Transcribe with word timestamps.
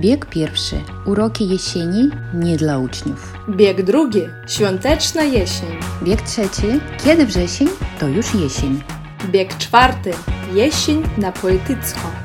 Bieg 0.00 0.26
pierwszy. 0.26 0.76
Uroki 1.06 1.48
jesieni 1.48 2.10
nie 2.34 2.56
dla 2.56 2.78
uczniów. 2.78 3.32
Bieg 3.48 3.82
drugi. 3.82 4.22
Świąteczna 4.46 5.22
jesień. 5.22 5.68
Bieg 6.02 6.22
trzeci. 6.22 6.80
Kiedy 7.04 7.26
wrzesień, 7.26 7.68
to 8.00 8.08
już 8.08 8.34
jesień. 8.34 8.82
Bieg 9.30 9.58
czwarty. 9.58 10.10
Jesień 10.54 11.02
na 11.18 11.32
poetycko. 11.32 12.17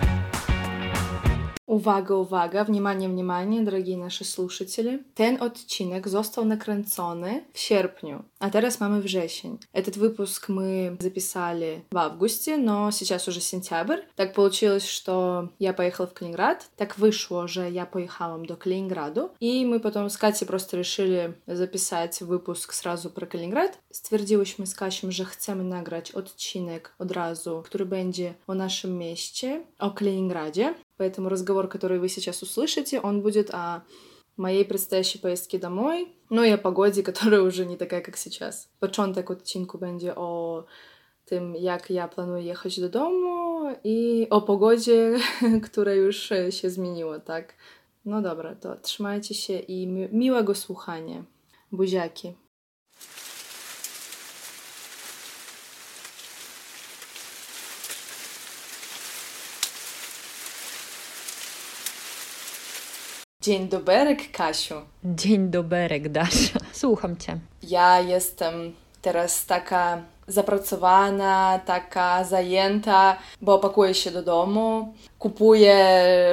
Uwaga, 1.73 2.17
uwaga, 2.17 2.65
wнимание, 2.65 3.09
wнимание, 3.09 3.61
дорогие 3.61 3.97
наши 3.97 4.25
слушатели. 4.25 5.05
Ten 5.15 5.43
odcinek 5.43 6.09
został 6.09 6.45
nakręcony 6.45 7.45
w 7.53 7.59
sierpniu, 7.59 8.23
a 8.41 8.51
teraz 8.51 8.81
mamy 8.81 9.03
wrzesień. 9.03 9.59
Этот 9.75 9.97
выпуск 9.97 10.49
мы 10.49 10.97
записали 11.01 11.85
в 11.93 11.99
августе, 11.99 12.57
но 12.57 12.91
сейчас 12.91 13.29
уже 13.29 13.41
сентябрь. 13.41 14.01
Так 14.17 14.33
получилось, 14.33 14.87
что 14.87 15.49
я 15.59 15.73
поехала 15.75 16.07
в 16.07 16.15
Калининград. 16.15 16.71
Так 16.77 16.99
вышло, 16.99 17.47
że 17.47 17.71
ja 17.71 17.87
pojechałam 17.87 18.47
do 18.47 18.57
Kaliningradu. 18.57 19.31
I 19.41 19.67
my 19.67 19.79
потом 19.81 20.11
z 20.11 20.17
Катей 20.17 20.47
просто 20.47 20.77
решили 20.77 21.35
записать 21.47 22.23
выпуск 22.23 22.73
сразу 22.73 23.11
про 23.11 23.27
Kaliningrad. 23.27 23.79
Stwierdziłyśmy 23.91 24.67
z 24.67 24.75
Kasią, 24.75 25.11
że 25.11 25.25
chcemy 25.25 25.65
nagrać 25.65 26.13
odcinek 26.13 26.95
od 26.99 27.13
razu, 27.13 27.63
który 27.65 27.87
będzie 27.87 28.35
o 28.47 28.55
naszym 28.55 28.99
mieście, 28.99 29.61
o 29.79 29.91
Kaliningradzie. 29.91 30.75
Поэтому 30.98 31.30
разговор, 31.30 31.68
который 31.68 32.00
вы 32.00 32.10
сейчас 32.10 32.42
услышите, 32.44 33.00
он 33.00 33.22
будет 33.22 33.50
о 33.52 33.84
моей 34.38 34.66
предстоящей 34.66 35.20
поездке 35.20 35.58
домой, 35.58 36.08
ну 36.30 36.44
и 36.44 36.50
о 36.50 36.58
погоде, 36.58 37.04
которая 37.04 37.42
уже 37.42 37.66
не 37.66 37.78
такая, 37.78 38.02
как 38.02 38.18
сейчас. 38.18 38.70
Odcinku 39.30 39.78
będzie 39.78 40.16
o 40.16 40.66
tym, 41.26 41.56
jak 41.56 41.90
ja 41.90 42.08
planuję 42.08 42.44
jechać 42.44 42.80
do 42.80 42.90
domu 42.90 43.76
i 43.84 44.28
o 44.30 44.42
pogodzie, 44.42 45.16
która 45.64 45.94
już 45.94 46.30
się 46.50 46.70
zmieniła, 46.70 47.20
tak? 47.20 47.54
No 48.06 48.22
dobra, 48.22 48.56
to 48.56 48.76
trzymajcie 48.76 49.34
się 49.34 49.60
i 49.60 49.88
mi 49.88 50.10
miłego 50.12 50.56
słuchania. 50.56 51.24
Dzień 63.44 63.68
doberek, 63.68 64.32
Kasiu. 64.32 64.76
Dzień 65.04 65.50
doberek, 65.50 66.10
Dasza. 66.10 66.60
Słucham 66.74 67.18
cię. 67.18 67.40
Ja 67.64 68.00
jestem 68.00 68.54
teraz 69.02 69.46
taka 69.46 70.02
zapracowana, 70.28 71.60
taka 71.66 72.24
zajęta, 72.24 73.18
bo 73.42 73.60
pakuję 73.60 73.94
się 73.94 74.12
do 74.12 74.24
domu, 74.24 74.94
kupuję 75.20 75.78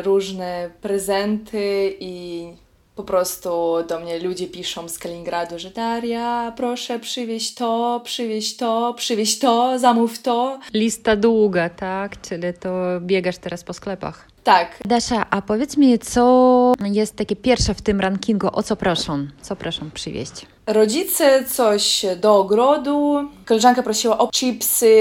różne 0.05 0.70
prezenty 0.80 1.97
i 2.00 2.47
po 2.94 3.05
prostu 3.05 3.77
do 3.89 4.00
mnie 4.00 4.19
ludzie 4.19 4.47
piszą 4.47 4.89
z 4.89 4.98
Kaliningradu, 4.98 5.58
że 5.58 5.70
Daria, 5.70 6.52
proszę 6.56 6.98
przywieźć 6.98 7.55
to, 7.55 8.00
przywieźć 8.05 8.56
to, 8.56 8.95
przywieźć 8.97 9.39
to, 9.39 9.78
zamów 9.78 10.22
to. 10.22 10.58
Lista 10.74 11.17
długa, 11.17 11.69
tak? 11.69 12.20
Czyli 12.20 12.55
to 12.61 13.00
biegasz 13.00 13.39
teraz 13.39 13.64
po 13.64 13.72
sklepach. 13.72 14.30
Tak. 14.44 14.78
Dasza, 14.84 15.27
a 15.30 15.42
powiedz 15.42 15.77
mi, 15.77 15.98
co 15.98 16.72
jest 16.84 17.16
takie 17.16 17.36
pierwsze 17.36 17.74
w 17.74 17.83
tym 17.83 18.00
rankingu, 18.00 18.48
o 18.52 18.62
co 18.62 18.77
proszą? 18.77 19.27
Co 19.42 19.56
proszą 19.56 19.91
przywieźć? 19.91 20.46
Rodzice 20.66 21.44
coś 21.44 22.06
do 22.20 22.36
ogrodu. 22.36 23.28
Koleżanka 23.44 23.83
prosiła 23.83 24.18
o 24.18 24.28
chipsy, 24.28 24.96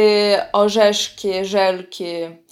orzeszki, 0.53 1.29
żelki. 1.45 2.05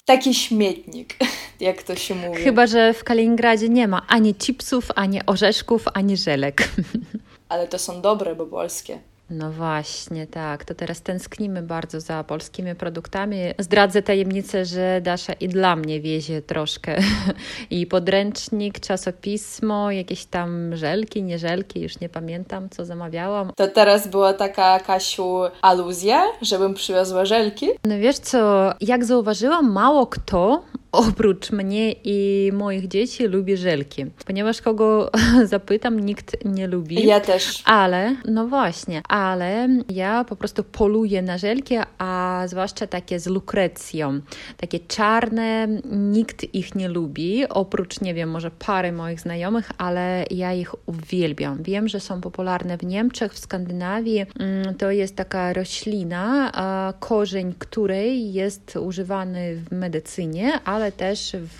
Taki 0.06 0.34
śmietnik, 0.34 1.16
jak 1.60 1.84
to 1.84 1.96
się 1.96 2.16
mówi. 2.16 2.44
Chyba, 2.44 2.68
że 2.68 2.94
w 2.94 3.04
Kaliningradzie 3.04 3.70
nie 3.70 3.88
ma 3.88 4.02
ani 4.08 4.36
chipsów, 4.36 4.88
ani 4.96 5.26
orzeszków, 5.26 5.86
ani 5.94 6.18
żelek. 6.18 6.70
Ale 7.50 7.68
to 7.68 7.80
są 7.80 8.02
dobre, 8.02 8.36
bo 8.36 8.46
polskie. 8.46 9.00
No 9.30 9.52
właśnie, 9.52 10.28
tak. 10.28 10.66
To 10.66 10.76
teraz 10.76 11.02
tęsknimy 11.02 11.62
bardzo 11.62 12.02
za 12.02 12.24
polskimi 12.24 12.76
produktami. 12.76 13.38
Zdradzę 13.60 14.02
tajemnicę, 14.02 14.66
że 14.66 15.02
Dasza 15.02 15.34
i 15.34 15.48
dla 15.48 15.76
mnie 15.76 16.02
wiezie 16.02 16.42
troszkę 16.42 16.98
i 17.70 17.88
podręcznik, 17.88 18.80
czasopismo, 18.80 19.92
jakieś 19.92 20.26
tam 20.26 20.76
żelki, 20.76 21.24
nie 21.24 21.40
żelki, 21.40 21.82
już 21.82 22.00
nie 22.00 22.10
pamiętam, 22.10 22.70
co 22.70 22.86
zamawiałam. 22.86 23.52
To 23.56 23.68
teraz 23.68 24.08
była 24.08 24.34
taka, 24.34 24.80
Kasiu, 24.80 25.40
aluzja, 25.62 26.24
żebym 26.42 26.74
przywiozła 26.74 27.26
żelki? 27.26 27.68
No 27.86 27.98
wiesz 27.98 28.18
co, 28.18 28.74
jak 28.82 29.06
zauważyłam, 29.06 29.72
mało 29.72 30.08
kto 30.08 30.64
oprócz 30.92 31.52
mnie 31.52 31.92
i 32.04 32.50
moich 32.54 32.88
dzieci 32.88 33.28
lubi 33.28 33.58
żelki. 33.58 34.06
Ponieważ 34.26 34.62
kogo 34.62 35.12
zapytam, 35.46 36.00
nikt 36.00 36.46
nie 36.46 36.68
lubi. 36.68 37.08
Ja 37.08 37.20
też. 37.20 37.64
Ale, 37.66 38.16
no 38.26 38.48
właśnie, 38.48 39.02
ale 39.08 39.68
ja 39.90 40.24
po 40.24 40.36
prostu 40.36 40.64
poluję 40.64 41.22
na 41.22 41.38
żelki, 41.38 41.76
a 41.98 42.44
zwłaszcza 42.48 42.88
takie 42.88 43.20
z 43.20 43.28
lukrecją. 43.28 44.22
Takie 44.58 44.80
czarne, 44.80 45.68
nikt 45.92 46.56
ich 46.56 46.76
nie 46.76 46.90
lubi, 46.90 47.48
oprócz, 47.50 48.02
nie 48.02 48.14
wiem, 48.14 48.30
może 48.30 48.52
pary 48.52 48.92
moich 48.92 49.20
znajomych, 49.20 49.72
ale 49.78 50.26
ja 50.32 50.54
ich 50.54 50.88
uwielbiam. 50.88 51.64
Wiem, 51.64 51.88
że 51.88 52.00
są 52.00 52.22
popularne 52.22 52.78
w 52.78 52.84
Niemczech, 52.84 53.34
w 53.34 53.40
Skandynawii. 53.40 54.26
To 54.78 54.92
jest 54.92 55.16
taka 55.16 55.54
roślina, 55.54 56.52
korzeń 57.00 57.54
której 57.60 58.34
jest 58.34 58.76
używany 58.76 59.56
w 59.56 59.72
medycynie, 59.72 60.60
ale 60.78 60.92
też 60.92 61.36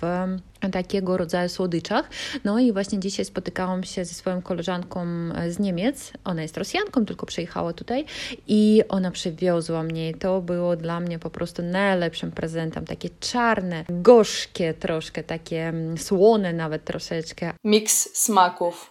takiego 0.72 1.16
rodzaju 1.16 1.48
słodyczach. 1.48 2.10
No 2.44 2.58
i 2.58 2.72
właśnie 2.72 2.98
dzisiaj 2.98 3.24
spotykałam 3.24 3.84
się 3.84 4.04
ze 4.04 4.14
swoją 4.14 4.42
koleżanką 4.42 5.06
z 5.48 5.58
Niemiec. 5.58 6.12
Ona 6.24 6.42
jest 6.42 6.56
Rosjanką, 6.56 7.06
tylko 7.06 7.26
przyjechała 7.26 7.72
tutaj 7.72 8.04
i 8.48 8.82
ona 8.88 9.10
przywiozła 9.10 9.82
mnie. 9.82 10.14
To 10.14 10.40
było 10.40 10.76
dla 10.76 11.00
mnie 11.00 11.18
po 11.18 11.30
prostu 11.30 11.62
najlepszym 11.62 12.32
prezentem. 12.32 12.84
Takie 12.84 13.08
czarne, 13.20 13.84
gorzkie 13.88 14.74
troszkę, 14.74 15.22
takie 15.22 15.72
słone 15.96 16.52
nawet 16.52 16.84
troszeczkę. 16.84 17.52
Miks 17.64 18.08
smaków. 18.14 18.90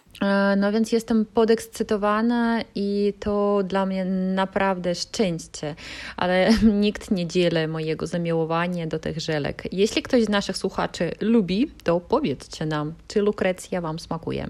No 0.56 0.72
więc 0.72 0.92
jestem 0.92 1.26
podekscytowana 1.26 2.60
i 2.74 3.14
to 3.20 3.62
dla 3.64 3.86
mnie 3.86 4.04
naprawdę 4.34 4.94
szczęście, 4.94 5.74
ale 6.16 6.50
nikt 6.84 7.10
nie 7.10 7.26
dzieli 7.26 7.68
mojego 7.68 8.06
zamiłowania 8.06 8.86
do 8.86 8.98
tych 8.98 9.20
żelek. 9.20 9.62
Jeśli 9.72 10.02
ktoś 10.02 10.24
z 10.24 10.28
naszych 10.28 10.56
słuchaczy 10.56 11.12
lubi, 11.20 11.70
to 11.84 12.00
powiedzcie 12.00 12.66
nam, 12.66 12.94
czy 13.08 13.22
lukrecja 13.22 13.80
Wam 13.80 13.98
smakuje. 13.98 14.48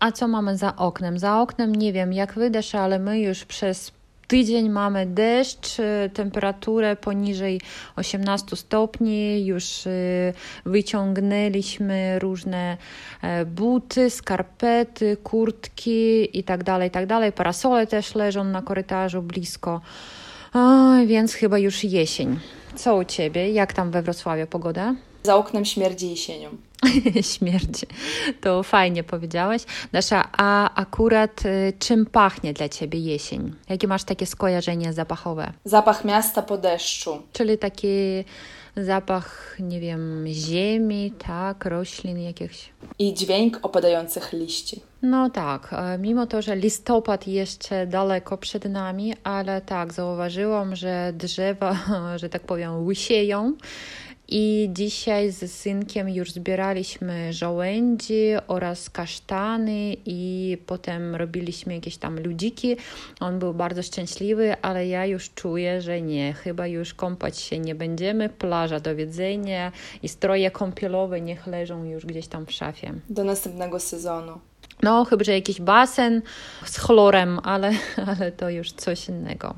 A 0.00 0.12
co 0.12 0.28
mamy 0.28 0.56
za 0.56 0.76
oknem? 0.76 1.18
Za 1.18 1.40
oknem 1.40 1.74
nie 1.74 1.92
wiem, 1.92 2.12
jak 2.12 2.34
wydasz, 2.34 2.74
ale 2.74 2.98
my 2.98 3.20
już 3.20 3.44
przez 3.44 3.92
tydzień 4.28 4.70
mamy 4.70 5.06
deszcz, 5.06 5.76
temperaturę 6.14 6.96
poniżej 6.96 7.60
18 7.96 8.56
stopni, 8.56 9.46
już 9.46 9.64
wyciągnęliśmy 10.64 12.18
różne 12.18 12.76
buty, 13.46 14.10
skarpety, 14.10 15.16
kurtki 15.16 16.38
i 16.38 16.44
tak 16.44 16.64
dalej, 16.64 16.88
i 16.88 16.90
tak. 16.90 17.34
Parasole 17.34 17.86
też 17.86 18.14
leżą 18.14 18.44
na 18.44 18.62
korytarzu 18.62 19.22
blisko, 19.22 19.80
o, 20.54 20.92
więc 21.06 21.34
chyba 21.34 21.58
już 21.58 21.84
jesień. 21.84 22.38
Co 22.74 22.96
u 22.96 23.04
Ciebie? 23.04 23.50
Jak 23.50 23.72
tam 23.72 23.90
we 23.90 24.02
Wrocławiu 24.02 24.46
pogoda? 24.46 24.94
Za 25.22 25.36
oknem 25.36 25.64
śmierdzi 25.64 26.10
jesienią. 26.10 26.48
Śmierci. 27.34 27.86
To 28.40 28.62
fajnie 28.62 29.04
powiedziałeś. 29.04 29.62
Dasza, 29.92 30.28
a 30.32 30.74
akurat 30.74 31.46
y, 31.46 31.72
czym 31.78 32.06
pachnie 32.06 32.52
dla 32.52 32.68
Ciebie 32.68 32.98
jesień? 32.98 33.54
Jakie 33.68 33.88
masz 33.88 34.04
takie 34.04 34.26
skojarzenia 34.26 34.92
zapachowe? 34.92 35.52
Zapach 35.64 36.04
miasta 36.04 36.42
po 36.42 36.58
deszczu. 36.58 37.22
Czyli 37.32 37.58
taki 37.58 38.24
zapach, 38.76 39.56
nie 39.60 39.80
wiem, 39.80 40.24
ziemi, 40.28 41.12
tak, 41.26 41.64
roślin 41.64 42.18
jakichś. 42.20 42.68
I 42.98 43.14
dźwięk 43.14 43.58
opadających 43.62 44.32
liści. 44.32 44.80
No 45.02 45.30
tak, 45.30 45.74
mimo 45.98 46.26
to, 46.26 46.42
że 46.42 46.56
listopad 46.56 47.28
jeszcze 47.28 47.86
daleko 47.86 48.38
przed 48.38 48.64
nami, 48.64 49.14
ale 49.24 49.60
tak, 49.60 49.92
zauważyłam, 49.92 50.76
że 50.76 51.12
drzewa, 51.16 51.78
że 52.20 52.28
tak 52.28 52.42
powiem, 52.42 52.86
łysieją. 52.86 53.52
I 54.36 54.70
dzisiaj 54.72 55.32
z 55.32 55.52
synkiem 55.52 56.08
już 56.08 56.32
zbieraliśmy 56.32 57.32
żołędzi 57.32 58.24
oraz 58.46 58.90
kasztany 58.90 59.96
i 60.06 60.58
potem 60.66 61.14
robiliśmy 61.14 61.74
jakieś 61.74 61.96
tam 61.96 62.20
ludziki. 62.20 62.76
On 63.20 63.38
był 63.38 63.54
bardzo 63.54 63.82
szczęśliwy, 63.82 64.56
ale 64.62 64.86
ja 64.86 65.06
już 65.06 65.30
czuję, 65.34 65.82
że 65.82 66.02
nie, 66.02 66.32
chyba 66.32 66.66
już 66.66 66.94
kąpać 66.94 67.38
się 67.38 67.58
nie 67.58 67.74
będziemy. 67.74 68.28
Plaża 68.28 68.80
do 68.80 68.96
widzenia 68.96 69.72
i 70.02 70.08
stroje 70.08 70.50
kąpielowe 70.50 71.20
niech 71.20 71.46
leżą 71.46 71.84
już 71.84 72.06
gdzieś 72.06 72.26
tam 72.26 72.46
w 72.46 72.52
szafie. 72.52 72.94
Do 73.10 73.24
następnego 73.24 73.80
sezonu. 73.80 74.40
No, 74.82 75.04
chyba, 75.04 75.24
że 75.24 75.32
jakiś 75.32 75.60
basen 75.60 76.22
z 76.64 76.78
chlorem, 76.78 77.40
ale, 77.42 77.72
ale 78.16 78.32
to 78.32 78.50
już 78.50 78.72
coś 78.72 79.08
innego. 79.08 79.54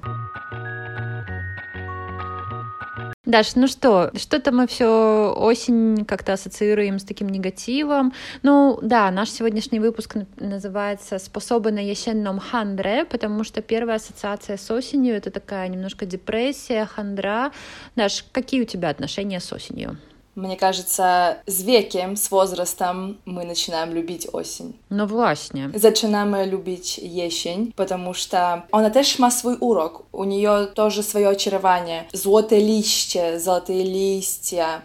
Даш, 3.26 3.56
ну 3.56 3.66
что, 3.66 4.12
что-то 4.14 4.52
мы 4.52 4.68
все 4.68 5.34
осень 5.36 6.04
как-то 6.04 6.34
ассоциируем 6.34 7.00
с 7.00 7.04
таким 7.04 7.28
негативом. 7.28 8.12
Ну 8.42 8.78
да, 8.80 9.10
наш 9.10 9.30
сегодняшний 9.30 9.80
выпуск 9.80 10.14
называется 10.36 11.18
«Способы 11.18 11.72
на 11.72 11.80
ясенном 11.80 12.38
хандре», 12.38 13.04
потому 13.04 13.42
что 13.42 13.62
первая 13.62 13.96
ассоциация 13.96 14.56
с 14.56 14.70
осенью— 14.70 15.14
это 15.16 15.32
такая 15.32 15.66
немножко 15.66 16.06
депрессия, 16.06 16.84
хандра. 16.86 17.50
Даш, 17.96 18.24
какие 18.30 18.62
у 18.62 18.64
тебя 18.64 18.90
отношения 18.90 19.40
с 19.40 19.52
осенью? 19.52 19.98
Мне 20.36 20.56
кажется, 20.56 21.38
з 21.46 21.62
веком, 21.62 22.16
с 22.16 22.30
возрастом 22.30 23.16
мы 23.24 23.44
начинаем 23.44 23.94
любить 23.94 24.28
осень. 24.32 24.74
Ну 24.90 25.06
właśnie. 25.06 25.70
Zaczynamy 25.74 26.46
lubić 26.46 26.98
jesień, 26.98 27.72
потому 27.76 28.14
что 28.14 28.62
она 28.72 28.90
też 28.90 29.18
ma 29.18 29.30
swój 29.30 29.56
урок. 29.60 30.02
У 30.12 30.24
нее 30.24 30.66
тоже 30.74 31.02
свое 31.02 31.28
очарование. 31.28 32.04
Золотые 32.12 32.60
листья, 32.60 33.38
золотые 33.38 33.82
листья, 33.82 34.82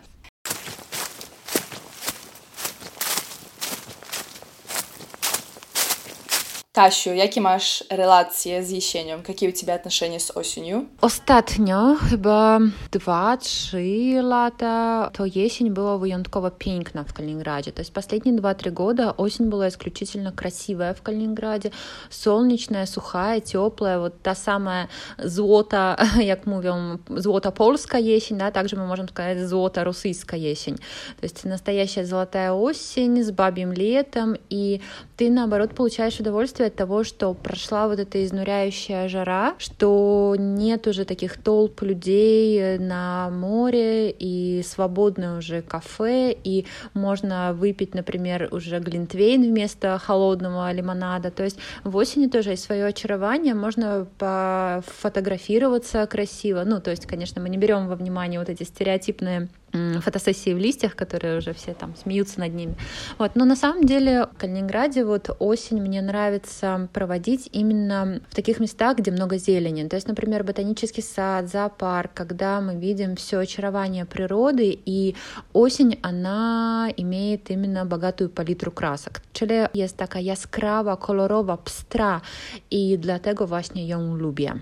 Kasiu, 6.74 7.14
jakie 7.14 7.42
masz 7.42 7.84
relacje 7.90 8.64
z 8.64 8.70
jesienią? 8.70 9.18
Jakie 9.28 9.50
u 9.50 9.52
Ciebie 9.52 9.74
отношения 9.74 10.20
z 10.20 10.32
осенью? 10.32 10.86
Ostatnio, 11.02 11.96
chyba 12.10 12.60
2-3 12.92 14.24
lata, 14.24 15.10
to 15.14 15.26
jesień 15.26 15.72
była 15.72 15.98
wyjątkowo 15.98 16.52
piękna 16.52 17.04
w 17.04 17.14
Kaliningradzie. 17.14 17.72
То 17.72 17.82
есть 17.82 17.94
последние 17.94 18.36
2-3 18.36 18.72
года 18.72 19.12
осень 19.18 19.50
была 19.50 19.68
исключительно 19.68 20.32
красивая 20.32 20.94
в 20.94 21.02
Калининграде, 21.02 21.72
солнечная, 22.10 22.86
сухая, 22.86 23.42
теплая, 23.42 24.00
вот 24.00 24.22
та 24.22 24.36
самая 24.36 24.88
злота, 25.18 25.98
як 26.20 26.48
mówią, 26.48 26.98
злота 27.10 27.52
польская 27.52 28.02
jesień, 28.02 28.38
да, 28.38 28.52
также 28.52 28.78
мы 28.78 28.88
можем 28.88 29.10
сказать 29.10 29.40
злота 29.40 29.84
российская 29.84 30.40
jesień. 30.40 30.78
То 31.20 31.24
есть 31.24 31.44
настоящая 31.44 32.06
золотая 32.06 32.54
осень 32.54 33.24
с 33.24 33.32
бабьим 33.32 33.74
летом, 33.74 34.38
и 34.50 34.80
ты, 35.18 35.30
наоборот, 35.30 35.76
получаешь 35.76 36.20
удовольствие 36.20 36.61
от 36.66 36.76
того, 36.76 37.04
что 37.04 37.34
прошла 37.34 37.88
вот 37.88 38.00
эта 38.00 38.24
изнуряющая 38.24 39.08
жара, 39.08 39.56
что 39.58 40.36
нет 40.38 40.88
уже 40.88 41.06
таких 41.06 41.38
толп 41.38 41.82
людей 41.82 42.78
на 42.78 43.30
море 43.30 44.12
и 44.12 44.64
свободное 44.64 45.38
уже 45.38 45.62
кафе, 45.62 46.36
и 46.44 46.66
можно 46.94 47.54
выпить, 47.54 47.94
например, 47.94 48.50
уже 48.52 48.80
глинтвейн 48.80 49.44
вместо 49.44 49.98
холодного 49.98 50.72
лимонада. 50.72 51.32
То 51.32 51.44
есть 51.44 51.58
в 51.84 51.96
осени 51.96 52.28
тоже 52.28 52.52
есть 52.52 52.64
свое 52.64 52.86
очарование, 52.86 53.54
можно 53.54 54.08
пофотографироваться 54.18 56.06
красиво. 56.08 56.64
Ну, 56.66 56.80
то 56.80 56.92
есть, 56.92 57.06
конечно, 57.06 57.42
мы 57.42 57.50
не 57.50 57.58
берем 57.58 57.88
во 57.88 57.96
внимание 57.96 58.40
вот 58.40 58.50
эти 58.50 58.64
стереотипные 58.64 59.50
фотосессии 60.02 60.54
в 60.54 60.58
листьях, 60.58 60.96
которые 60.96 61.38
уже 61.38 61.54
все 61.54 61.74
там 61.74 61.96
смеются 61.96 62.40
над 62.40 62.54
ними. 62.54 62.76
Вот. 63.18 63.32
Но 63.36 63.46
на 63.46 63.56
самом 63.56 63.84
деле 63.84 64.28
в 64.34 64.38
Калининграде 64.38 65.06
вот 65.06 65.30
осень 65.40 65.82
мне 65.82 66.02
нравится 66.02 66.90
проводить 66.94 67.50
именно 67.52 68.22
в 68.30 68.36
таких 68.36 68.60
местах, 68.60 68.98
где 68.98 69.12
много 69.12 69.38
зелени. 69.38 69.88
То 69.88 69.96
есть, 69.96 70.08
например, 70.08 70.44
ботанический 70.44 71.04
сад, 71.04 71.50
зоопарк, 71.50 72.12
когда 72.14 72.62
мы 72.62 72.76
видим 72.76 73.16
все 73.16 73.40
очарование 73.40 74.06
природы, 74.06 74.78
и 74.86 75.16
осень, 75.54 76.00
она 76.02 76.90
имеет 76.98 77.50
именно 77.52 77.86
богатую 77.86 78.30
палитру 78.30 78.72
красок. 78.72 79.22
Czyli 79.34 79.68
jest 79.74 79.98
taka 79.98 80.20
jaskrawa, 80.20 80.98
kolorowa, 80.98 81.58
pstra 81.58 82.22
i 82.72 82.98
dlatego 83.00 83.48
właśnie 83.48 83.88
ją 83.88 84.16
lubię. 84.16 84.54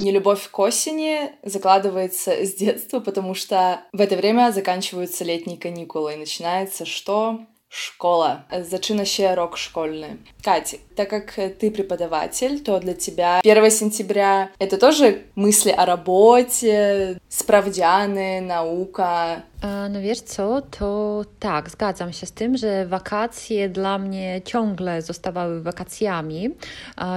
Нелюбовь 0.00 0.48
к 0.50 0.58
осени 0.58 1.32
закладывается 1.42 2.44
с 2.44 2.54
детства, 2.54 3.00
потому 3.00 3.34
что 3.34 3.80
в 3.92 4.00
это 4.00 4.16
время 4.16 4.52
заканчиваются 4.52 5.24
летние 5.24 5.58
каникулы 5.58 6.14
и 6.14 6.18
начинается 6.18 6.84
что? 6.84 7.40
Школа. 7.78 8.46
Зачина 8.50 9.04
ще 9.04 9.34
рок 9.34 9.58
школьный. 9.58 10.16
Катя, 10.42 10.78
так 10.96 11.10
как 11.10 11.34
ты 11.58 11.70
преподаватель, 11.70 12.60
то 12.60 12.80
для 12.80 12.94
тебя 12.94 13.40
1 13.44 13.70
сентября— 13.70 14.50
это 14.58 14.78
тоже 14.78 15.24
мысли 15.36 15.70
о 15.76 15.84
работе, 15.84 17.18
sprawdziany, 17.28 18.40
nauka. 18.40 19.42
No 19.90 20.00
wiesz 20.00 20.20
co, 20.20 20.62
to 20.78 21.24
tak, 21.40 21.70
zgadzam 21.70 22.12
się 22.12 22.26
z 22.26 22.32
tym, 22.32 22.56
że 22.56 22.86
wakacje 22.86 23.68
dla 23.68 23.98
mnie 23.98 24.42
ciągle 24.44 25.02
zostawały. 25.02 25.62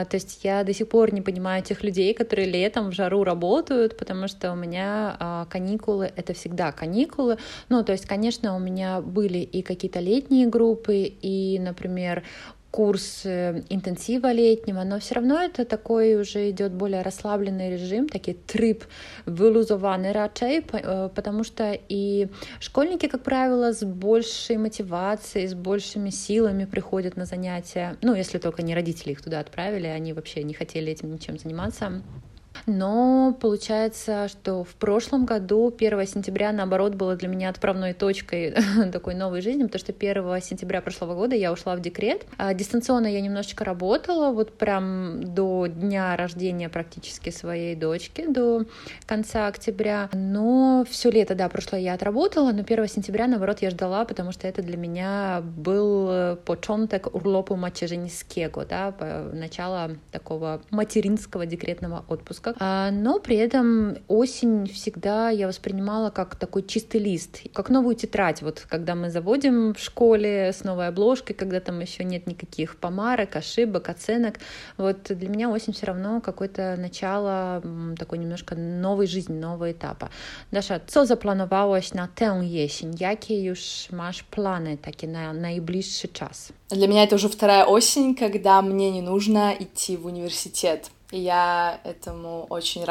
То 0.09 0.13
есть 0.17 0.45
я 0.45 0.63
до 0.63 0.73
сих 0.73 0.89
пор 0.89 1.13
не 1.13 1.21
понимаю 1.21 1.63
тех 1.63 1.83
людей, 1.83 2.13
которые 2.13 2.47
летом 2.47 2.89
в 2.89 2.93
жару 2.93 3.23
работают, 3.23 3.97
потому 3.97 4.27
что 4.27 4.51
у 4.53 4.55
меня 4.55 5.45
каникулы— 5.49 6.11
это 6.15 6.33
всегда 6.33 6.71
каникулы. 6.71 7.37
Ну, 7.69 7.83
то 7.83 7.91
есть, 7.91 8.05
конечно, 8.05 8.55
у 8.55 8.59
меня 8.59 9.01
были 9.01 9.39
и 9.39 9.61
какие-то 9.61 9.99
летние 9.99 10.47
группы, 10.49 11.13
и, 11.21 11.59
например, 11.59 12.23
курс 12.71 13.25
интенсива 13.25 14.31
летнего, 14.31 14.83
но 14.83 14.99
все 14.99 15.15
равно 15.15 15.41
это 15.41 15.65
такой 15.65 16.15
уже 16.15 16.49
идет 16.51 16.71
более 16.71 17.01
расслабленный 17.01 17.71
режим, 17.71 18.07
такие 18.07 18.37
трип 18.37 18.83
вылузованный 19.25 20.11
рачей, 20.11 20.63
э, 20.71 21.09
потому 21.15 21.43
что 21.43 21.77
и 21.89 22.27
школьники, 22.59 23.07
как 23.07 23.23
правило, 23.23 23.73
с 23.73 23.83
большей 23.83 24.57
мотивацией, 24.57 25.47
с 25.47 25.55
большими 25.55 26.11
силами 26.11 26.65
приходят 26.65 27.17
на 27.17 27.25
занятия, 27.25 27.97
ну, 28.01 28.13
если 28.13 28.37
только 28.37 28.61
не 28.61 28.75
родители 28.75 29.13
их 29.13 29.23
туда 29.23 29.39
отправили, 29.39 29.87
они 29.87 30.13
вообще 30.13 30.43
не 30.43 30.53
хотели 30.53 30.91
этим 30.91 31.11
ничем 31.11 31.39
заниматься, 31.39 32.03
но 32.69 33.35
получается, 33.39 34.27
что 34.27 34.63
в 34.63 34.75
прошлом 34.75 35.25
году 35.25 35.73
1 35.75 36.05
сентября, 36.05 36.51
наоборот, 36.51 36.93
было 36.93 37.15
для 37.15 37.27
меня 37.27 37.49
отправной 37.49 37.93
точкой 37.93 38.55
такой 38.93 39.15
новой 39.15 39.41
жизни, 39.41 39.63
потому 39.63 39.79
что 39.79 39.91
1 39.91 40.41
сентября 40.41 40.81
прошлого 40.81 41.15
года 41.15 41.35
я 41.35 41.51
ушла 41.51 41.75
в 41.75 41.81
декрет. 41.81 42.25
А 42.37 42.53
дистанционно 42.53 43.07
я 43.07 43.21
немножечко 43.21 43.65
работала, 43.65 44.31
вот 44.31 44.57
прям 44.57 45.23
до 45.33 45.65
дня 45.65 46.15
рождения 46.15 46.69
практически 46.69 47.31
своей 47.31 47.75
дочки, 47.75 48.25
до 48.27 48.65
конца 49.07 49.47
октября. 49.47 50.09
Но 50.13 50.85
все 50.87 51.09
лето, 51.09 51.33
да, 51.33 51.49
прошлое 51.49 51.81
я 51.81 51.93
отработала, 51.95 52.51
но 52.51 52.61
1 52.61 52.87
сентября, 52.87 53.27
наоборот, 53.27 53.61
я 53.61 53.71
ждала, 53.71 54.05
потому 54.05 54.31
что 54.31 54.47
это 54.47 54.61
для 54.61 54.77
меня 54.77 55.41
был 55.41 56.37
почонтек 56.45 57.13
урлопу 57.15 57.55
мачеженискего, 57.55 58.65
да, 58.65 58.93
начало 59.33 59.97
такого 60.11 60.61
материнского 60.69 61.47
декретного 61.47 62.05
отпуска 62.07 62.53
но 62.59 63.19
при 63.19 63.37
этом 63.37 63.97
осень 64.07 64.67
всегда 64.67 65.29
я 65.29 65.47
воспринимала 65.47 66.09
как 66.09 66.35
такой 66.35 66.63
чистый 66.63 66.97
лист, 66.97 67.41
как 67.53 67.69
новую 67.69 67.95
тетрадь. 67.95 68.41
Вот 68.41 68.65
когда 68.67 68.95
мы 68.95 69.09
заводим 69.09 69.73
в 69.73 69.79
школе 69.79 70.51
с 70.51 70.63
новой 70.63 70.87
обложкой, 70.87 71.35
когда 71.35 71.59
там 71.59 71.79
еще 71.79 72.03
нет 72.03 72.27
никаких 72.27 72.77
помарок, 72.77 73.35
ошибок, 73.35 73.89
оценок. 73.89 74.39
Вот 74.77 75.03
для 75.09 75.29
меня 75.29 75.49
осень 75.49 75.73
все 75.73 75.85
равно 75.85 76.21
какое-то 76.21 76.75
начало 76.77 77.63
такой 77.97 78.17
немножко 78.17 78.55
новой 78.55 79.07
жизни, 79.07 79.39
нового 79.39 79.71
этапа. 79.71 80.09
Даша, 80.51 80.81
co 80.87 81.05
zaplanowałaś 81.05 81.93
na 81.93 82.07
tę 82.07 82.41
jesień? 82.43 82.95
Jakie 82.99 83.43
już 83.43 83.87
masz 83.91 84.23
plany 84.23 84.77
takie 84.77 85.07
na 85.07 85.33
najbliższy 85.33 86.07
czas? 86.07 86.53
Для 86.69 86.87
меня 86.87 87.03
это 87.03 87.15
уже 87.15 87.29
вторая 87.29 87.65
осень, 87.65 88.15
когда 88.15 88.61
мне 88.61 88.91
не 88.91 89.01
нужно 89.01 89.53
идти 89.59 89.97
в 89.97 90.05
университет. 90.05 90.91
Ja 91.11 91.77
temu 92.01 92.47
очень. 92.49 92.83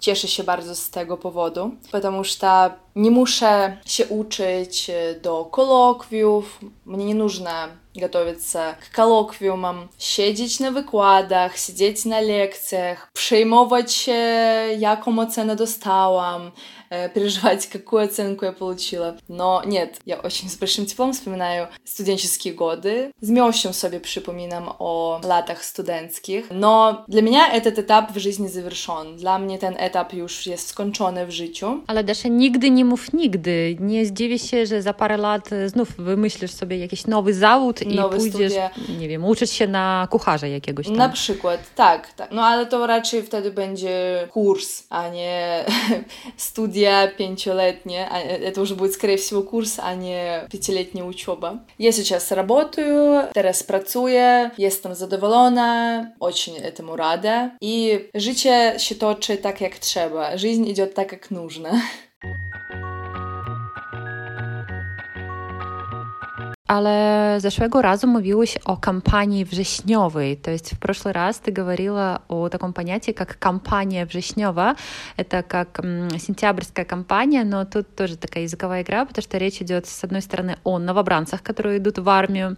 Cieszę 0.00 0.28
się 0.28 0.44
bardzo 0.44 0.74
z 0.74 0.90
tego 0.90 1.16
powodu, 1.16 1.70
потому 1.92 2.24
что 2.24 2.70
не 2.95 3.11
muszę 3.11 3.77
się 3.85 4.05
uczyć 4.05 4.91
do 5.21 5.45
kolokwiów, 5.45 6.59
мне 6.85 7.05
не 7.05 7.13
нужно 7.15 7.69
готовиться 7.95 8.77
к 8.79 8.95
коллоквиумам, 8.95 9.89
сидеть 9.97 10.59
на 10.59 10.71
wykładach, 10.71 11.57
siedzieć 11.57 12.05
na 12.05 12.19
lekcjach, 12.19 13.11
przejmować 13.13 13.93
się, 13.93 14.13
jaką 14.79 15.19
ocenę 15.19 15.55
dostałam, 15.55 16.51
переживать, 17.13 17.67
какую 17.67 18.03
оценку 18.03 18.45
я 18.45 18.51
получила. 18.51 19.17
Но 19.29 19.61
нет, 19.65 19.99
я 20.05 20.17
очень 20.17 20.49
с 20.49 20.57
большим 20.57 20.85
теплом 20.85 21.13
вспоминаю 21.13 21.67
студенческие 21.85 22.53
годы. 22.53 23.11
З 23.21 23.29
miłością 23.29 23.73
sobie 23.73 23.99
przypominam 23.99 24.69
o 24.79 25.19
latach 25.23 25.65
studenckich. 25.65 26.47
No, 26.51 27.05
dla 27.07 27.21
mnie 27.21 27.41
этот 27.53 27.79
etap 27.79 28.11
w 28.11 28.17
жизни 28.17 28.47
завершен. 28.47 29.17
Dla 29.17 29.39
mnie 29.39 29.59
ten 29.59 29.75
etap 29.77 30.13
już 30.13 30.47
jest 30.47 30.67
skończony 30.67 31.25
w 31.25 31.31
życiu. 31.31 31.81
Ale 31.87 32.03
Dasza, 32.03 32.27
nigdy 32.29 32.71
nie 32.71 32.84
mów 32.85 33.13
nigdy. 33.13 33.77
Nie 33.79 34.05
zdziwię 34.05 34.39
się, 34.39 34.65
że 34.65 34.81
za 34.81 34.93
parę 34.93 35.17
lat 35.17 35.49
znów 35.67 35.95
wymyślisz 35.97 36.51
sobie 36.51 36.77
jakiś 36.77 37.07
nowy 37.07 37.33
zawód 37.33 37.81
i 37.81 37.97
pójdziesz, 37.97 38.51
studia. 38.53 38.69
nie 38.99 39.07
wiem, 39.07 39.25
uczyć 39.25 39.51
się 39.51 39.67
na 39.67 40.07
kucharza 40.11 40.47
jakiegoś 40.47 40.85
tam. 40.85 40.95
Na 40.95 41.09
przykład, 41.09 41.59
tak, 41.75 42.13
tak. 42.13 42.31
No 42.31 42.43
ale 42.43 42.65
to 42.65 42.87
raczej 42.87 43.23
wtedy 43.23 43.51
będzie 43.51 44.27
kurs, 44.31 44.83
a 44.89 45.09
nie 45.09 45.65
studia 46.37 47.07
pięcioletnie. 47.07 48.09
Это 48.49 48.61
уже 48.61 48.75
будет, 48.75 48.93
скорее 48.93 49.17
всего, 49.17 49.41
курс, 49.43 49.79
а 49.79 49.95
не 49.95 50.47
пятилетняя 50.51 51.05
учеба. 51.05 51.59
Я 51.79 51.91
сейчас 51.91 52.31
работаю, 52.31 53.21
teraz 53.33 53.63
pracuję, 53.63 54.51
jestem 54.57 54.95
zadowolona, 54.95 56.11
очень 56.19 56.57
этому 56.57 56.95
рада. 56.95 57.51
И 57.61 57.99
życie 58.15 58.73
się 58.77 58.95
toczy 58.95 59.37
tak, 59.37 59.61
jak 59.61 59.79
trzeba. 59.79 60.37
Жизнь 60.37 60.71
идет 60.71 60.93
так, 60.93 61.09
как 61.09 61.31
нужно. 61.31 61.81
Ale 66.66 67.36
zeszłego 67.40 67.82
razu 67.82 68.06
mówiłeś 68.06 68.58
o 68.64 68.76
kampanii 68.76 69.44
wrześniowej, 69.44 70.36
to 70.36 70.50
есть 70.50 70.74
в 70.74 70.78
прошлый 70.78 71.12
раз 71.12 71.38
ты 71.38 71.52
говорила 71.52 72.22
о 72.28 72.48
таком 72.48 72.72
понятии, 72.72 73.12
как 73.12 73.38
кампания 73.38 74.06
врześniowa. 74.06 74.74
Это 75.16 75.42
как 75.42 75.80
сентябрьская 76.18 76.84
кампания, 76.84 77.44
но 77.44 77.64
тут 77.64 77.94
тоже 77.94 78.16
такая 78.16 78.42
языковая 78.42 78.82
игра, 78.82 79.04
потому 79.04 79.22
что 79.22 79.38
речь 79.38 79.62
идет, 79.62 79.86
с 79.86 80.04
одной 80.04 80.22
стороны, 80.22 80.56
о 80.64 80.78
новобранцах, 80.78 81.42
которые 81.42 81.78
идут 81.78 81.98
в 81.98 82.08
армию, 82.08 82.56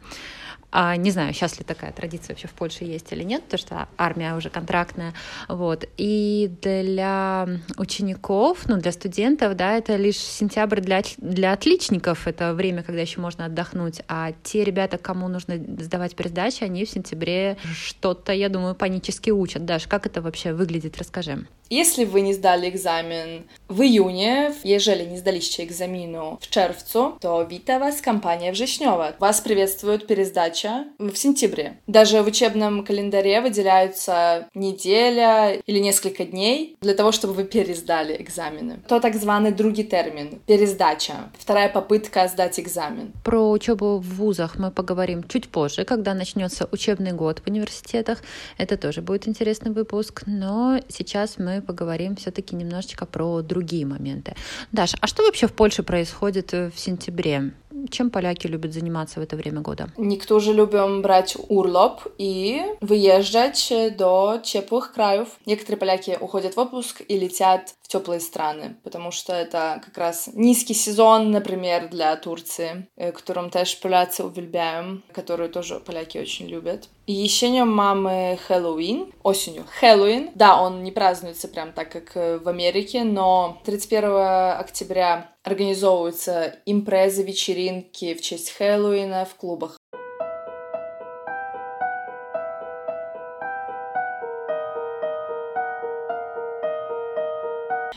а, 0.70 0.96
не 0.96 1.10
знаю, 1.10 1.32
сейчас 1.32 1.58
ли 1.58 1.64
такая 1.64 1.92
традиция 1.92 2.34
вообще 2.34 2.46
в 2.46 2.52
Польше 2.52 2.84
есть 2.84 3.10
или 3.12 3.22
нет, 3.22 3.44
потому 3.44 3.58
что 3.58 3.88
армия 3.96 4.34
уже 4.34 4.50
контрактная. 4.50 5.14
Вот. 5.48 5.88
И 5.96 6.50
для 6.60 7.48
учеников, 7.78 8.68
ну, 8.68 8.76
для 8.76 8.92
студентов, 8.92 9.56
да, 9.56 9.72
это 9.72 9.96
лишь 9.96 10.18
сентябрь 10.18 10.80
для, 10.80 11.02
для 11.16 11.52
отличников, 11.52 12.26
это 12.26 12.52
время, 12.52 12.82
когда 12.82 13.00
еще 13.00 13.20
можно 13.20 13.46
отдохнуть. 13.46 14.02
А 14.08 14.32
те 14.42 14.62
ребята, 14.62 14.98
кому 14.98 15.28
нужно 15.28 15.56
сдавать 15.56 16.14
пересдачи, 16.14 16.64
они 16.64 16.84
в 16.84 16.90
сентябре 16.90 17.56
что-то, 17.72 18.32
я 18.32 18.50
думаю, 18.50 18.74
панически 18.74 19.30
учат. 19.30 19.64
Даш, 19.64 19.86
как 19.86 20.04
это 20.04 20.20
вообще 20.20 20.52
выглядит, 20.52 20.98
расскажи. 20.98 21.46
Jeśli 21.70 22.06
wy 22.06 22.22
nie 22.22 22.34
zdali 22.34 22.66
egzamin 22.66 23.42
w 23.70 23.82
iunie, 23.82 24.52
jeżeli 24.64 25.06
nie 25.06 25.18
zdaliście 25.18 25.62
egzaminu 25.62 26.38
w 26.40 26.48
czerwcu, 26.48 27.12
to 27.20 27.46
wita 27.46 27.78
was 27.78 28.02
kampania 28.02 28.52
wrześniowa. 28.52 29.12
Вас 29.20 29.40
приветствует 29.40 30.06
пересдача 30.06 30.84
в 30.98 31.16
сентябре. 31.16 31.76
Даже 31.88 32.22
в 32.22 32.26
учебном 32.26 32.84
календаре 32.84 33.40
выделяются 33.40 34.48
неделя 34.54 35.60
или 35.66 35.78
несколько 35.80 36.24
дней 36.24 36.76
для 36.80 36.94
того, 36.94 37.12
чтобы 37.12 37.34
вы 37.34 37.44
пересдали 37.44 38.16
экзамены. 38.22 38.78
То 38.88 39.00
так 39.00 39.14
званый 39.14 39.52
другий 39.52 39.84
термин— 39.84 40.40
пересдача. 40.46 41.30
Вторая 41.38 41.68
попытка 41.68 42.28
сдать 42.28 42.58
экзамен. 42.60 43.12
Про 43.24 43.50
учебу 43.50 43.98
в 43.98 44.14
вузах 44.16 44.58
мы 44.58 44.70
поговорим 44.70 45.22
чуть 45.28 45.48
позже, 45.48 45.84
когда 45.84 46.14
начнется 46.14 46.66
учебный 46.72 47.12
год 47.12 47.40
в 47.44 47.50
университетах. 47.50 48.22
Это 48.56 48.76
тоже 48.76 49.02
будет 49.02 49.28
интересный 49.28 49.72
выпуск, 49.72 50.22
но 50.26 50.80
сейчас 50.88 51.38
мы 51.38 51.57
поговорим 51.62 52.16
все-таки 52.16 52.56
немножечко 52.56 53.06
про 53.06 53.42
другие 53.42 53.86
моменты. 53.86 54.34
Даша, 54.72 54.96
а 55.00 55.06
что 55.06 55.22
вообще 55.22 55.46
в 55.46 55.52
Польше 55.52 55.82
происходит 55.82 56.52
в 56.52 56.72
сентябре? 56.76 57.52
Чем 57.90 58.10
поляки 58.10 58.48
любят 58.48 58.72
заниматься 58.72 59.20
в 59.20 59.22
это 59.22 59.36
время 59.36 59.60
года? 59.60 59.88
Niektórzy 59.98 60.52
lubią 60.52 61.02
brać 61.02 61.38
urlop 61.48 62.08
i 62.18 62.60
wyjeżdżać 62.82 63.72
do 63.96 64.40
ciepłych 64.42 64.92
krajów. 64.92 65.38
Некоторые 65.46 65.76
поляки 65.76 66.16
уходят 66.20 66.54
в 66.54 66.58
отпуск 66.58 67.02
и 67.08 67.18
летят 67.18 67.74
в 67.82 67.88
теплые 67.88 68.20
страны, 68.20 68.74
потому 68.82 69.12
что 69.12 69.32
это 69.32 69.80
как 69.84 69.96
раз 69.96 70.30
низкий 70.34 70.74
сезон, 70.74 71.30
например, 71.30 71.88
для 71.88 72.16
Турции, 72.16 72.88
которым 72.96 73.50
тоже 73.50 73.76
поляcy 73.82 74.22
uwielbiają, 74.22 75.00
которую 75.12 75.48
тоже 75.48 75.78
поляки 75.78 76.18
очень 76.18 76.48
любят. 76.48 76.88
Еще 77.10 77.46
mamy 77.64 78.36
Хэллоуин, 78.36 79.14
осенью. 79.22 79.64
Хэллоуин, 79.80 80.30
да, 80.34 80.60
он 80.60 80.82
не 80.82 80.92
празднуется 80.92 81.48
прям 81.48 81.72
так, 81.72 81.90
как 81.90 82.14
в 82.14 82.46
Америке, 82.46 83.02
но 83.02 83.62
31 83.64 84.58
октября 84.60 85.32
организовываются 85.42 86.56
импрезы, 86.66 87.22
вечеринки 87.22 88.12
в 88.12 88.20
честь 88.20 88.50
Хэллоуина 88.50 89.24
в 89.24 89.34
клубах. 89.36 89.78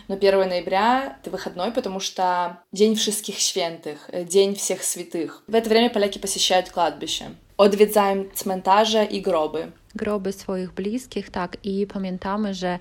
Но 0.08 0.16
1 0.16 0.48
ноября— 0.48 1.18
это 1.22 1.32
выходной, 1.32 1.72
потому 1.72 2.00
что 2.00 2.60
День 2.72 2.96
Wszystkich 2.96 3.40
Świętych, 3.40 4.26
День 4.26 4.56
всех 4.56 4.84
святых. 4.84 5.44
В 5.48 5.56
это 5.56 5.68
время 5.68 5.90
поляки 5.90 6.18
посещают 6.18 6.70
кладбище. 6.70 7.32
Odwiedzają 7.62 8.26
cmentarze 8.34 9.06
i 9.06 9.22
groby. 9.22 9.72
groby 9.96 10.32
swoich 10.34 10.72
bliskich, 10.72 11.30
tak, 11.30 11.58
i 11.64 11.88
pamiętamy, 11.88 12.54
że 12.54 12.80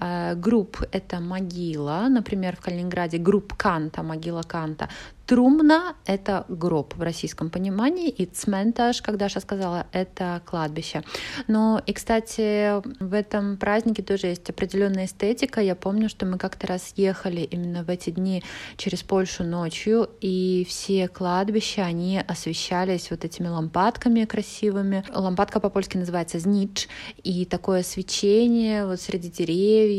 e, 0.00 0.34
grób 0.36 0.86
to 1.08 1.20
могила, 1.20 2.08
например, 2.08 2.56
в 2.56 2.60
Калининграде 2.60 3.18
гроб 3.18 3.54
Канта, 3.54 4.02
могила 4.02 4.42
Канта, 4.42 4.88
Трумна— 5.30 5.94
это 6.06 6.44
гроб 6.48 6.96
в 6.96 7.02
российском 7.02 7.50
понимании, 7.50 8.08
и 8.08 8.26
цментаж, 8.26 9.00
как 9.00 9.16
Даша 9.16 9.38
сказала, 9.38 9.86
это 9.92 10.42
кладбище. 10.44 11.04
Но 11.46 11.80
и, 11.86 11.92
кстати, 11.92 12.82
в 13.00 13.14
этом 13.14 13.56
празднике 13.56 14.02
тоже 14.02 14.26
есть 14.26 14.50
определенная 14.50 15.04
эстетика. 15.04 15.60
Я 15.60 15.76
помню, 15.76 16.08
что 16.08 16.26
мы 16.26 16.36
как-то 16.36 16.66
раз 16.66 16.94
ехали 16.96 17.42
именно 17.42 17.84
в 17.84 17.90
эти 17.90 18.10
дни 18.10 18.42
через 18.76 19.04
Польшу 19.04 19.44
ночью, 19.44 20.10
и 20.20 20.66
все 20.68 21.06
кладбища, 21.06 21.82
они 21.82 22.20
освещались 22.26 23.12
вот 23.12 23.24
этими 23.24 23.46
лампадками 23.46 24.24
красивыми. 24.24 25.04
Лампадка 25.14 25.60
по-польски 25.60 25.96
называется 25.96 26.40
знич, 26.40 26.88
и 27.22 27.44
такое 27.44 27.84
свечение 27.84 28.84
вот 28.84 29.00
среди 29.00 29.30
деревьев, 29.30 29.89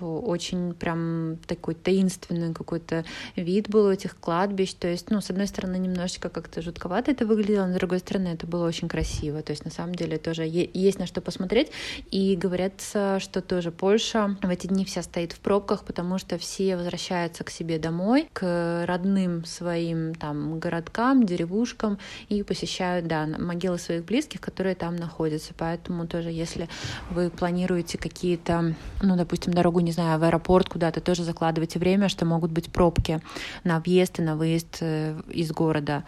очень 0.00 0.74
прям 0.74 1.36
такой 1.46 1.74
таинственный 1.74 2.54
какой-то 2.54 3.04
вид 3.36 3.68
был 3.68 3.86
у 3.86 3.90
этих 3.90 4.18
кладбищ. 4.18 4.74
То 4.74 4.88
есть, 4.88 5.10
ну, 5.10 5.20
с 5.20 5.30
одной 5.30 5.46
стороны, 5.46 5.76
немножечко 5.78 6.28
как-то 6.28 6.62
жутковато 6.62 7.10
это 7.10 7.26
выглядело, 7.26 7.66
но 7.66 7.74
с 7.74 7.76
другой 7.76 7.98
стороны, 7.98 8.28
это 8.28 8.46
было 8.46 8.66
очень 8.66 8.88
красиво. 8.88 9.42
То 9.42 9.52
есть, 9.52 9.64
на 9.64 9.70
самом 9.70 9.94
деле, 9.94 10.18
тоже 10.18 10.44
есть 10.46 10.98
на 10.98 11.06
что 11.06 11.20
посмотреть. 11.20 11.70
И 12.10 12.36
говорят, 12.36 12.80
что 12.80 13.42
тоже 13.46 13.70
Польша 13.70 14.36
в 14.42 14.48
эти 14.48 14.66
дни 14.66 14.84
вся 14.84 15.02
стоит 15.02 15.32
в 15.32 15.40
пробках, 15.40 15.84
потому 15.84 16.18
что 16.18 16.38
все 16.38 16.76
возвращаются 16.76 17.44
к 17.44 17.50
себе 17.50 17.78
домой, 17.78 18.28
к 18.32 18.84
родным 18.86 19.44
своим 19.44 20.14
там 20.14 20.58
городкам, 20.58 21.24
деревушкам 21.24 21.98
и 22.28 22.42
посещают, 22.42 23.06
да, 23.06 23.26
могилы 23.26 23.78
своих 23.78 24.04
близких, 24.04 24.40
которые 24.40 24.74
там 24.74 24.96
находятся. 24.96 25.52
Поэтому 25.56 26.06
тоже, 26.06 26.30
если 26.30 26.68
вы 27.10 27.30
планируете 27.30 27.98
какие-то, 27.98 28.74
ну, 29.02 29.16
допустим, 29.16 29.27
дорогу, 29.36 29.80
не 29.80 29.92
знаю, 29.92 30.18
в 30.18 30.24
аэропорт 30.24 30.68
куда-то, 30.68 31.00
тоже 31.00 31.24
закладывайте 31.24 31.78
время, 31.78 32.08
что 32.08 32.24
могут 32.24 32.50
быть 32.50 32.70
пробки 32.72 33.20
на 33.64 33.80
въезд 33.80 34.18
и 34.18 34.22
на 34.22 34.36
выезд 34.36 34.78
э, 34.80 35.20
из 35.30 35.52
города. 35.52 36.04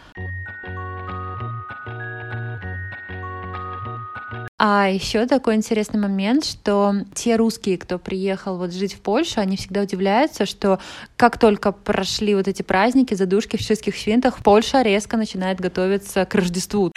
А 4.63 4.89
еще 4.89 5.25
такой 5.25 5.55
интересный 5.55 5.99
момент, 5.99 6.45
что 6.45 6.93
те 7.15 7.35
русские, 7.35 7.79
кто 7.79 7.97
приехал 7.97 8.59
вот 8.59 8.71
жить 8.71 8.93
в 8.93 8.99
Польшу, 8.99 9.41
они 9.41 9.57
всегда 9.57 9.81
удивляются, 9.81 10.45
что 10.45 10.79
как 11.17 11.39
только 11.39 11.71
прошли 11.71 12.35
вот 12.35 12.47
эти 12.47 12.61
праздники, 12.61 13.15
задушки 13.15 13.57
в 13.57 13.61
Ческих 13.61 13.95
Свинтах, 13.95 14.37
Польша 14.43 14.83
резко 14.83 15.17
начинает 15.17 15.59
готовиться 15.59 16.25
к 16.25 16.35
Рождеству. 16.35 16.91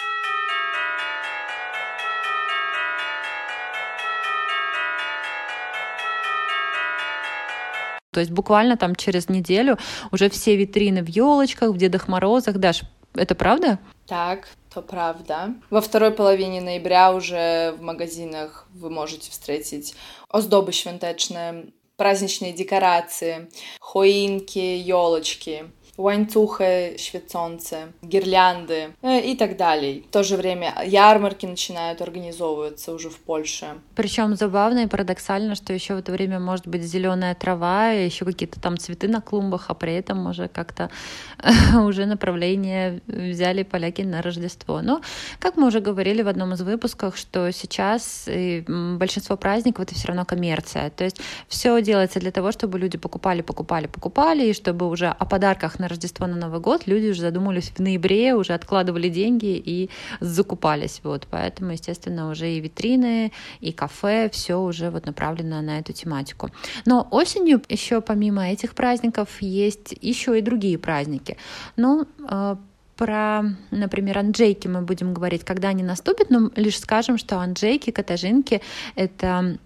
То 8.14 8.20
есть 8.20 8.32
буквально 8.32 8.76
там 8.76 8.94
через 8.94 9.28
неделю 9.28 9.76
уже 10.12 10.30
все 10.30 10.56
витрины 10.56 11.02
в 11.02 11.08
елочках, 11.08 11.70
в 11.70 11.76
Дедах 11.76 12.06
Морозах. 12.06 12.58
Даш, 12.58 12.82
это 13.14 13.34
правда? 13.34 13.80
Так, 14.06 14.48
то 14.72 14.82
правда. 14.82 15.54
Во 15.68 15.80
второй 15.80 16.12
половине 16.12 16.60
ноября 16.60 17.12
уже 17.12 17.74
в 17.76 17.82
магазинах 17.82 18.68
вы 18.72 18.88
можете 18.88 19.30
встретить 19.32 19.96
оздобы 20.28 20.72
świąteczne, 20.72 21.72
праздничные 21.96 22.52
декорации, 22.52 23.48
хоинки, 23.80 24.58
елочки 24.58 25.64
łańcuchy 25.96 26.94
świecące, 26.96 27.92
гирлянды 28.02 28.94
и 29.02 29.36
так 29.36 29.56
далее. 29.56 30.02
В 30.02 30.10
то 30.10 30.22
же 30.22 30.36
время 30.36 30.74
ярмарки 30.84 31.46
начинают 31.46 32.00
организовываться 32.00 32.92
уже 32.92 33.10
в 33.10 33.18
Польше. 33.18 33.66
Причем 33.94 34.34
забавно 34.34 34.80
и 34.80 34.86
парадоксально, 34.86 35.54
что 35.54 35.72
еще 35.72 35.94
в 35.94 35.98
это 35.98 36.12
время 36.12 36.40
может 36.40 36.66
быть 36.66 36.82
зеленая 36.82 37.34
трава, 37.34 37.90
еще 37.90 38.24
какие-то 38.24 38.60
там 38.60 38.76
цветы 38.78 39.08
на 39.08 39.20
клумбах, 39.20 39.66
а 39.68 39.74
при 39.74 39.94
этом 39.94 40.26
уже 40.26 40.48
как-то 40.48 40.90
уже 41.80 42.06
направление 42.06 43.00
взяли 43.06 43.62
поляки 43.62 44.02
на 44.02 44.22
Рождество. 44.22 44.80
Но, 44.82 45.00
как 45.38 45.56
мы 45.56 45.66
уже 45.68 45.80
говорили 45.80 46.22
в 46.22 46.28
одном 46.28 46.54
из 46.54 46.62
выпусков, 46.62 47.16
что 47.16 47.52
сейчас 47.52 48.28
большинство 48.66 49.36
праздников 49.36 49.84
это 49.86 49.94
все 49.94 50.08
равно 50.08 50.24
коммерция. 50.24 50.90
То 50.90 51.04
есть 51.04 51.20
все 51.48 51.80
делается 51.82 52.20
для 52.20 52.30
того, 52.30 52.52
чтобы 52.52 52.78
люди 52.78 52.98
покупали, 52.98 53.42
покупали, 53.42 53.86
покупали, 53.86 54.46
и 54.46 54.52
чтобы 54.52 54.88
уже 54.88 55.08
о 55.08 55.24
подарках 55.24 55.78
на 55.84 55.88
Рождество, 55.88 56.26
на 56.26 56.36
Новый 56.36 56.60
год 56.60 56.86
люди 56.86 57.10
уже 57.10 57.20
задумались 57.20 57.70
в 57.70 57.78
ноябре, 57.78 58.34
уже 58.34 58.54
откладывали 58.54 59.10
деньги 59.10 59.62
и 59.64 59.90
закупались. 60.20 61.00
Вот, 61.04 61.26
поэтому, 61.30 61.72
естественно, 61.72 62.30
уже 62.30 62.50
и 62.50 62.60
витрины, 62.60 63.32
и 63.60 63.72
кафе, 63.72 64.30
все 64.32 64.56
уже 64.56 64.90
вот 64.90 65.04
направлено 65.06 65.60
на 65.60 65.78
эту 65.78 65.92
тематику. 65.92 66.50
Но 66.86 67.06
осенью 67.10 67.60
еще 67.68 68.00
помимо 68.00 68.48
этих 68.48 68.74
праздников 68.74 69.28
есть 69.40 69.94
еще 70.00 70.38
и 70.38 70.42
другие 70.42 70.78
праздники. 70.78 71.36
Ну, 71.76 72.06
э, 72.30 72.56
про, 72.96 73.42
например, 73.70 74.18
Анджейки 74.18 74.68
мы 74.68 74.80
будем 74.80 75.12
говорить, 75.12 75.44
когда 75.44 75.68
они 75.68 75.82
наступят, 75.82 76.30
но 76.30 76.50
лишь 76.56 76.78
скажем, 76.78 77.18
что 77.18 77.38
Анджейки, 77.38 77.90
Катажинки— 77.90 78.62
это 78.94 79.58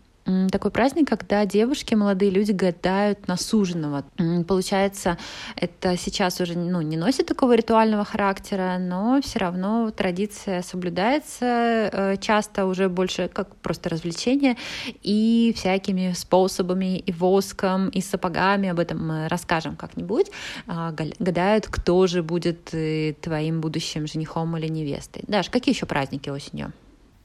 такой 0.51 0.71
праздник, 0.71 1.09
когда 1.09 1.45
девушки, 1.47 1.95
молодые 1.95 2.31
люди 2.31 2.53
гадают 2.53 3.29
на 3.29 3.37
суженого. 3.37 4.05
Получается, 4.47 5.17
это 5.57 5.97
сейчас 5.97 6.41
уже 6.41 6.59
ну, 6.59 6.83
не 6.83 6.97
носит 6.97 7.27
такого 7.27 7.55
ритуального 7.55 8.05
характера, 8.05 8.77
но 8.79 9.21
все 9.23 9.39
равно 9.39 9.91
традиция 9.91 10.63
соблюдается 10.63 11.91
э, 11.93 12.17
часто 12.21 12.67
уже 12.67 12.89
больше 12.89 13.29
как 13.29 13.55
просто 13.57 13.89
развлечение 13.89 14.57
и 15.03 15.53
всякими 15.57 16.13
способами, 16.13 16.99
и 16.99 17.13
воском, 17.13 17.89
и 17.89 18.01
сапогами, 18.01 18.69
об 18.69 18.81
этом 18.81 19.07
мы 19.07 19.29
расскажем 19.29 19.77
как-нибудь, 19.77 20.31
а, 20.67 20.93
гадают, 21.19 21.67
кто 21.69 22.07
же 22.07 22.23
будет 22.23 22.75
э, 22.75 23.15
твоим 23.21 23.61
будущим 23.61 24.07
женихом 24.07 24.57
или 24.57 24.69
невестой. 24.69 25.23
Даш, 25.27 25.51
какие 25.51 25.75
еще 25.75 25.87
праздники 25.87 26.31
осенью? 26.31 26.73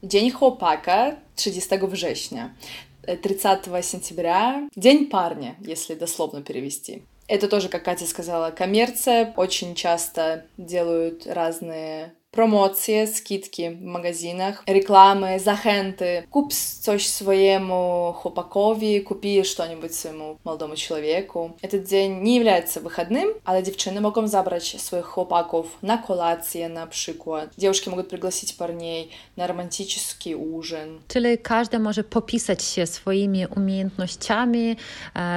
Dzień 0.02 0.30
chłopaka 0.30 1.16
30 1.36 1.80
września. 1.88 2.50
30 3.06 3.84
сентября 3.84 4.68
День 4.74 5.06
парня, 5.06 5.56
если 5.60 5.94
дословно 5.94 6.42
перевести. 6.42 7.02
Это 7.26 7.48
тоже, 7.48 7.68
как 7.68 7.84
Катя 7.84 8.06
сказала, 8.06 8.50
коммерция. 8.50 9.32
Очень 9.36 9.74
часто 9.74 10.46
делают 10.58 11.26
разные 11.26 12.14
Промоцje, 12.33 13.07
skitki 13.07 13.69
w 13.69 13.81
magazynach, 13.81 14.63
reklamy, 14.67 15.39
zachęty. 15.39 16.23
Kup 16.29 16.53
coś 16.81 17.07
swojemu 17.07 18.13
chłopakowi, 18.15 19.01
kupi 19.01 19.45
что-нибудь 19.45 19.95
своему 19.95 20.37
молодому 20.45 20.75
человеку. 20.75 21.51
Этот 21.61 21.83
день 21.83 22.21
не 22.21 22.35
является 22.35 22.81
выходным, 22.81 23.27
ale 23.45 23.63
dziewczyny 23.63 24.01
mogą 24.01 24.27
zabrać 24.27 24.81
swoich 24.81 25.05
chłopaków 25.05 25.77
на 25.83 25.97
kolację 25.97 26.69
на 26.69 26.87
przykład. 26.87 27.49
Девушки 27.57 27.89
могут 27.89 28.07
пригласить 28.09 28.57
парней 28.57 29.09
на 29.37 29.47
романтический 29.47 30.35
ужин. 30.35 30.99
Czyli 31.07 31.37
każdy 31.37 31.79
może 31.79 32.03
popisać 32.03 32.63
się 32.63 32.85
swoimi 32.87 33.45
umiejętnościami, 33.57 34.75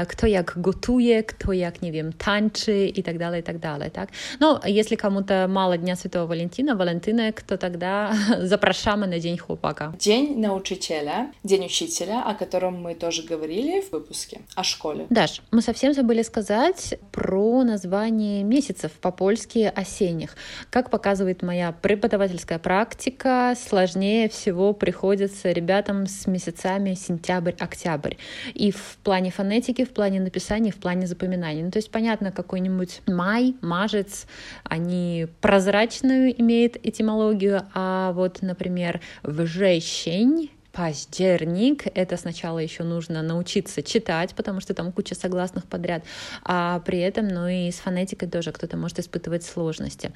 kto 0.09 0.27
jak 0.27 0.55
gotuje, 0.57 1.23
kto 1.23 1.53
jak, 1.53 1.83
nie 1.83 1.93
wiem, 1.93 2.13
tańczy 2.13 2.87
i 2.87 3.03
tak 3.03 3.19
dalej, 3.19 3.41
i 3.41 3.45
tak 3.45 3.59
dalej, 3.59 3.91
tak? 3.91 4.09
No, 4.41 4.61
если 4.67 4.97
кому-то 4.97 5.49
мало 5.49 5.79
Дня 5.79 5.97
Святого 5.97 6.27
Валентина, 6.27 6.83
Валентинок, 6.88 7.42
то 7.42 7.58
тогда 7.58 8.14
запрашamy 8.40 9.08
на 9.08 9.20
День 9.20 9.38
хлопака. 9.38 9.94
День 10.00 10.40
научителя, 10.40 11.32
День 11.44 11.66
учителя, 11.66 12.24
о 12.24 12.34
котором 12.34 12.82
мы 12.82 12.96
тоже 12.96 13.24
говорили 13.24 13.82
в 13.82 13.92
выпуске 13.92 14.42
о 14.56 14.64
школе. 14.64 15.06
Даш, 15.10 15.42
мы 15.52 15.62
совсем 15.62 15.94
забыли 15.94 16.22
сказать 16.22 16.98
про 17.12 17.64
название 17.64 18.44
месяцев 18.44 18.92
по-польски 19.02 19.72
осенних. 19.76 20.36
Как 20.70 20.90
показывает 20.90 21.44
моя 21.44 21.74
преподавательская 21.74 22.60
практика, 22.60 23.54
сложнее 23.58 24.30
всего 24.30 24.74
приходится 24.74 25.52
ребятам 25.52 26.08
с 26.08 26.26
месяцами 26.26 26.94
сентябрь-октябрь. 26.94 28.16
И 28.54 28.72
в 28.72 28.98
плане 29.04 29.32
фонетики, 29.32 29.84
в 29.84 29.90
плане 29.90 30.22
написания, 30.22 30.72
в 30.72 30.78
плане 30.78 31.06
запоминания. 31.06 31.64
Ну, 31.64 31.72
то 31.72 31.80
есть, 31.80 31.92
понятно, 31.92 32.32
какой-нибудь 32.32 33.02
май, 33.08 33.56
мажец, 33.62 34.26
они 34.64 35.28
прозрачную 35.42 36.40
имеют 36.40 36.77
этимологию, 36.84 37.64
а 37.74 38.12
вот, 38.14 38.42
например, 38.42 39.02
вжещень 39.24 40.52
Паздерник— 40.78 41.88
это 41.96 42.18
сначала 42.18 42.60
еще 42.60 42.84
нужно 42.84 43.24
научиться 43.24 43.82
читать, 43.82 44.36
потому 44.36 44.62
что 44.62 44.76
там 44.76 44.92
куча 44.92 45.16
согласных 45.16 45.66
подряд, 45.66 46.04
а 46.44 46.82
при 46.82 47.00
этом, 47.00 47.28
ну 47.28 47.48
и 47.48 47.72
с 47.72 47.78
фонетикой 47.78 48.30
тоже 48.30 48.52
кто-то 48.52 48.78
может 48.78 49.00
испытывать 49.00 49.44
сложности. 49.44 50.12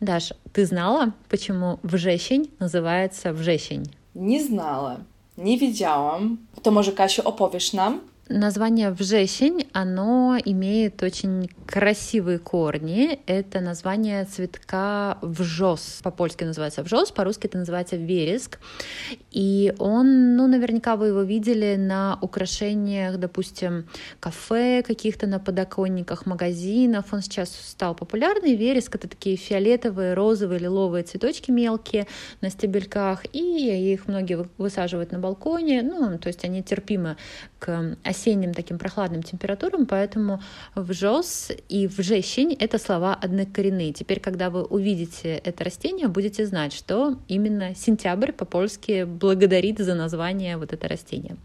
Даш, 0.00 0.32
ты 0.54 0.64
знала, 0.64 1.12
почему 1.28 1.78
вжещень 1.82 2.50
называется 2.58 3.34
вжещень? 3.34 3.92
Не 4.14 4.42
знала, 4.42 5.00
не 5.36 5.58
widziałam. 5.58 6.38
To 6.62 6.70
może 6.70 6.92
Kasiu 6.92 7.22
opowiesz 7.24 7.72
nam? 7.72 8.00
Название 8.28 8.90
«вжесень», 8.90 9.68
оно 9.72 10.36
имеет 10.44 11.00
очень 11.04 11.48
красивые 11.64 12.40
корни. 12.40 13.20
Это 13.26 13.60
название 13.60 14.24
цветка 14.24 15.18
вжос. 15.22 16.00
По-польски 16.02 16.42
называется 16.42 16.82
вжос, 16.82 17.12
по-русски 17.12 17.46
это 17.46 17.58
называется 17.58 17.94
вереск. 17.94 18.58
И 19.30 19.72
он, 19.78 20.34
ну, 20.36 20.48
наверняка 20.48 20.96
вы 20.96 21.08
его 21.08 21.22
видели 21.22 21.76
на 21.78 22.18
украшениях, 22.20 23.18
допустим, 23.18 23.86
кафе 24.18 24.82
каких-то, 24.82 25.28
на 25.28 25.38
подоконниках 25.38 26.26
магазинов. 26.26 27.12
Он 27.12 27.22
сейчас 27.22 27.50
стал 27.50 27.94
популярный. 27.94 28.56
Вереск— 28.56 28.92
это 28.96 29.06
такие 29.06 29.36
фиолетовые, 29.36 30.14
розовые, 30.14 30.58
лиловые 30.58 31.04
цветочки 31.04 31.52
мелкие 31.52 32.08
на 32.40 32.50
стебельках, 32.50 33.24
и 33.32 33.92
их 33.92 34.08
многие 34.08 34.48
высаживают 34.58 35.12
на 35.12 35.20
балконе. 35.20 35.82
Ну, 35.82 36.18
то 36.18 36.26
есть 36.26 36.44
они 36.44 36.64
терпимы 36.64 37.16
к 37.60 37.96
осенним 38.16 38.54
таким 38.54 38.78
прохладным 38.78 39.22
температурам, 39.22 39.86
поэтому 39.86 40.40
вжос 40.74 41.50
и 41.68 41.86
вжещень— 41.86 42.56
это 42.58 42.78
слова 42.78 43.14
однокоренные. 43.14 43.92
Теперь, 43.92 44.20
когда 44.20 44.48
вы 44.50 44.64
увидите 44.64 45.36
это 45.44 45.64
растение, 45.64 46.08
будете 46.08 46.46
знать, 46.46 46.72
что 46.72 47.18
именно 47.28 47.74
сентябрь 47.74 48.32
по-польски 48.32 49.04
благодарит 49.04 49.78
за 49.78 49.94
название 49.94 50.56
вот 50.56 50.72
это 50.72 50.88
растение. 50.88 51.36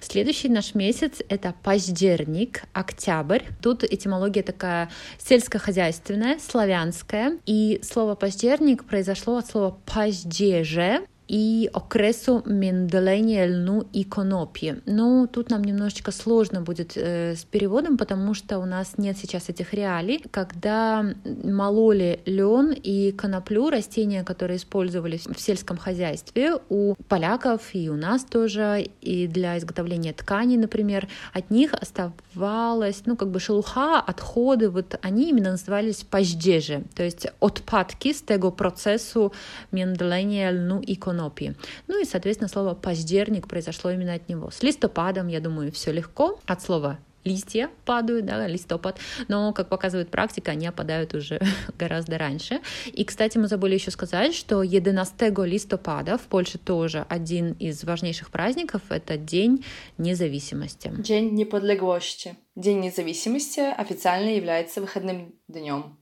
Следующий 0.00 0.48
наш 0.48 0.74
месяц— 0.74 1.20
это 1.28 1.54
паздерник, 1.62 2.62
октябрь. 2.72 3.42
Тут 3.60 3.84
этимология 3.84 4.42
такая 4.42 4.90
сельскохозяйственная, 5.18 6.38
славянская, 6.38 7.38
и 7.46 7.80
слово 7.82 8.14
паздерник 8.14 8.84
произошло 8.84 9.38
от 9.38 9.46
слова 9.46 9.76
паздеже, 9.86 11.00
и 11.32 11.70
окресу 11.72 12.42
менделения 12.44 13.46
льну 13.46 13.86
и 13.94 14.04
конопи. 14.04 14.82
Ну, 14.84 15.26
тут 15.26 15.48
нам 15.48 15.64
немножечко 15.64 16.12
сложно 16.12 16.60
будет 16.60 16.92
э, 16.94 17.34
с 17.34 17.44
переводом, 17.44 17.96
потому 17.96 18.34
что 18.34 18.58
у 18.58 18.66
нас 18.66 18.98
нет 18.98 19.16
сейчас 19.16 19.48
этих 19.48 19.72
реалий. 19.72 20.22
Когда 20.30 21.02
мололи 21.42 22.20
лен 22.26 22.72
и 22.72 23.12
коноплю, 23.12 23.70
растения, 23.70 24.24
которые 24.24 24.58
использовались 24.58 25.26
в 25.26 25.40
сельском 25.40 25.78
хозяйстве, 25.78 26.56
у 26.68 26.96
поляков 27.08 27.62
и 27.72 27.88
у 27.88 27.96
нас 27.96 28.24
тоже, 28.24 28.86
и 29.00 29.26
для 29.26 29.56
изготовления 29.56 30.12
тканей, 30.12 30.58
например, 30.58 31.08
от 31.32 31.50
них 31.50 31.72
оставалась, 31.72 33.04
ну, 33.06 33.16
как 33.16 33.30
бы 33.30 33.40
шелуха, 33.40 34.00
отходы, 34.00 34.68
вот 34.68 34.98
они 35.00 35.30
именно 35.30 35.52
назывались 35.52 36.02
паждежи, 36.02 36.84
то 36.94 37.02
есть 37.02 37.26
отпадки 37.40 38.12
с 38.12 38.22
tego 38.22 38.52
процессу 38.52 39.32
менделения 39.70 40.50
льну 40.50 40.80
и 40.80 40.94
конопи 40.94 41.21
конопи. 41.22 41.54
Ну 41.88 42.00
и, 42.00 42.04
соответственно, 42.04 42.48
слово 42.48 42.74
«поздерник» 42.74 43.48
произошло 43.48 43.90
именно 43.90 44.14
от 44.14 44.28
него. 44.28 44.50
С 44.50 44.62
листопадом, 44.62 45.28
я 45.28 45.40
думаю, 45.40 45.72
все 45.72 45.92
легко. 45.92 46.38
От 46.46 46.62
слова 46.62 46.98
листья 47.24 47.70
падают, 47.84 48.26
да, 48.26 48.48
листопад, 48.48 48.98
но, 49.28 49.52
как 49.52 49.68
показывает 49.68 50.08
практика, 50.08 50.50
они 50.50 50.66
опадают 50.66 51.14
уже 51.14 51.40
гораздо 51.78 52.18
раньше. 52.18 52.60
И, 52.86 53.04
кстати, 53.04 53.38
мы 53.38 53.46
забыли 53.46 53.74
еще 53.74 53.92
сказать, 53.92 54.34
что 54.34 54.58
11 54.58 55.38
листопада 55.46 56.18
в 56.18 56.22
Польше 56.22 56.58
тоже 56.58 57.06
один 57.08 57.52
из 57.52 57.84
важнейших 57.84 58.30
праздников— 58.30 58.82
это 58.88 59.16
День 59.16 59.64
независимости. 59.98 60.92
День 60.98 61.34
неподлеглости. 61.34 62.36
День 62.56 62.80
независимости 62.80 63.60
официально 63.60 64.34
является 64.34 64.80
выходным 64.80 65.32
днем 65.46 65.96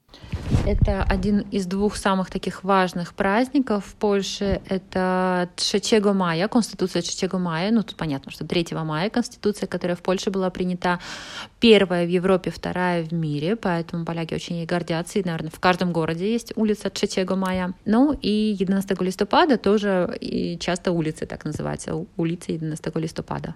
это 0.67 1.03
один 1.03 1.41
из 1.51 1.67
двух 1.67 1.97
самых 1.97 2.31
таких 2.31 2.65
важных 2.65 3.15
праздников 3.15 3.85
в 3.87 3.95
Польше. 3.95 4.61
Это 4.69 5.49
3 5.57 6.01
мая, 6.13 6.49
Конституция 6.49 7.03
3 7.03 7.39
мая. 7.39 7.71
Ну, 7.71 7.83
тут 7.83 7.97
понятно, 7.97 8.31
что 8.31 8.47
3 8.47 8.69
мая 8.85 9.11
Конституция, 9.11 9.67
которая 9.67 9.97
в 9.97 10.03
Польше 10.03 10.31
была 10.31 10.51
принята 10.51 11.01
первая 11.61 12.07
в 12.07 12.09
Европе, 12.09 12.51
вторая 12.51 13.03
в 13.03 13.13
мире, 13.13 13.57
поэтому 13.57 14.05
поляки 14.05 14.35
очень 14.35 14.57
ей 14.57 14.67
гордятся. 14.67 15.19
И, 15.19 15.25
наверное, 15.25 15.51
в 15.51 15.61
каждом 15.61 15.93
городе 15.93 16.33
есть 16.33 16.53
улица 16.57 16.91
3 16.91 17.25
мая. 17.37 17.75
Ну, 17.85 18.13
и 18.13 18.57
11 18.59 19.01
листопада 19.01 19.57
тоже 19.59 20.17
и 20.21 20.59
часто 20.59 20.93
улицы 20.93 21.27
так 21.27 21.45
называются, 21.45 22.05
улица 22.17 22.53
11 22.53 22.97
листопада. 22.97 23.55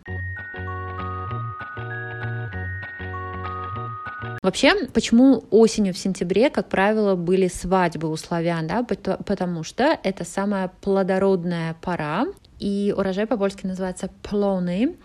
Вообще, 4.44 4.74
почему 4.92 5.44
осенью 5.50 5.94
в 5.94 5.98
сентябре, 5.98 6.50
как 6.50 6.68
правило, 6.68 7.14
были 7.14 7.48
свадьбы 7.48 8.10
у 8.10 8.16
славян, 8.16 8.66
да, 8.66 8.82
потому 8.82 9.62
что 9.62 9.98
это 10.02 10.24
самая 10.24 10.70
плодородная 10.82 11.74
пора, 11.80 12.26
и 12.58 12.92
урожай 12.94 13.26
по-польски 13.26 13.64
называется 13.64 14.10
плоны, 14.22 14.96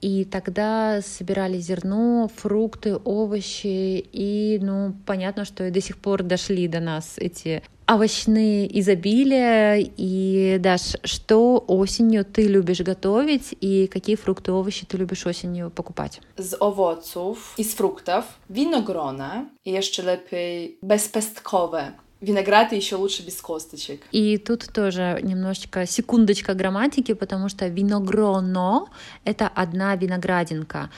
И 0.00 0.24
тогда 0.24 1.00
собирали 1.00 1.58
зерно, 1.58 2.28
фрукты, 2.34 2.96
овощи, 2.96 4.04
и, 4.12 4.58
ну, 4.60 4.96
понятно, 5.06 5.44
что 5.44 5.68
и 5.68 5.70
до 5.70 5.80
сих 5.80 5.98
пор 5.98 6.24
дошли 6.24 6.66
до 6.66 6.80
нас 6.80 7.18
эти 7.18 7.62
овощные 7.88 8.78
изобилия. 8.80 9.76
И, 9.96 10.58
Даш, 10.60 10.96
что 11.04 11.64
осенью 11.66 12.24
ты 12.24 12.42
любишь 12.46 12.80
готовить 12.80 13.56
и 13.60 13.86
какие 13.86 14.16
фрукты, 14.16 14.52
овощи 14.52 14.86
ты 14.86 14.96
любишь 14.96 15.26
осенью 15.26 15.70
покупать? 15.70 16.20
Z 16.36 16.56
owoców 16.60 17.54
i 17.58 17.64
z 17.64 17.74
fruktów 17.74 18.24
winogrona 18.50 19.44
i 19.64 19.72
jeszcze 19.72 20.02
lepiej 20.02 20.78
bezpestkowe 20.82 21.92
Виноград 22.20 22.72
еще 22.72 22.96
лучше 22.96 23.22
без 23.22 23.40
косточек. 23.40 24.02
И 24.10 24.38
тут 24.38 24.68
тоже 24.72 25.20
немножечко 25.22 25.86
секундочка 25.86 26.54
грамматики, 26.54 27.14
потому 27.14 27.48
что 27.48 27.68
виногроно— 27.68 28.86
это 29.24 29.46
одна 29.46 29.94
виноградинка, 29.94 30.90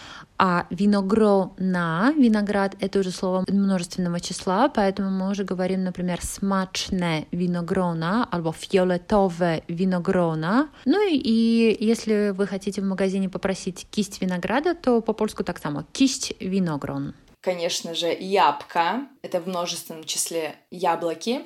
а 0.43 0.67
виногрона, 0.71 2.15
виноград— 2.17 2.75
это 2.81 3.01
уже 3.01 3.11
слово 3.11 3.45
множественного 3.47 4.21
числа, 4.21 4.71
поэтому 4.71 5.11
мы 5.11 5.31
уже 5.31 5.45
говорим, 5.45 5.85
например, 5.85 6.23
смачне 6.23 7.27
виногрона 7.31 8.27
albo 8.33 8.55
фиолетовое 8.59 9.63
виногрона. 9.69 10.71
Ну 10.87 11.07
и 11.07 11.77
если 11.79 12.31
вы 12.31 12.47
хотите 12.47 12.81
в 12.81 12.85
магазине 12.85 13.29
попросить 13.29 13.87
кисть 13.91 14.23
винограда, 14.23 14.75
то 14.75 15.03
по-польску 15.03 15.45
так 15.45 15.59
само— 15.59 15.85
кисть 15.93 16.33
виногрон 16.41 17.15
конечно 17.43 17.95
же, 17.95 18.15
ябка, 18.21 19.07
это 19.23 19.41
в 19.41 19.47
множественном 19.47 20.05
числе 20.05 20.57
яблоки, 20.71 21.41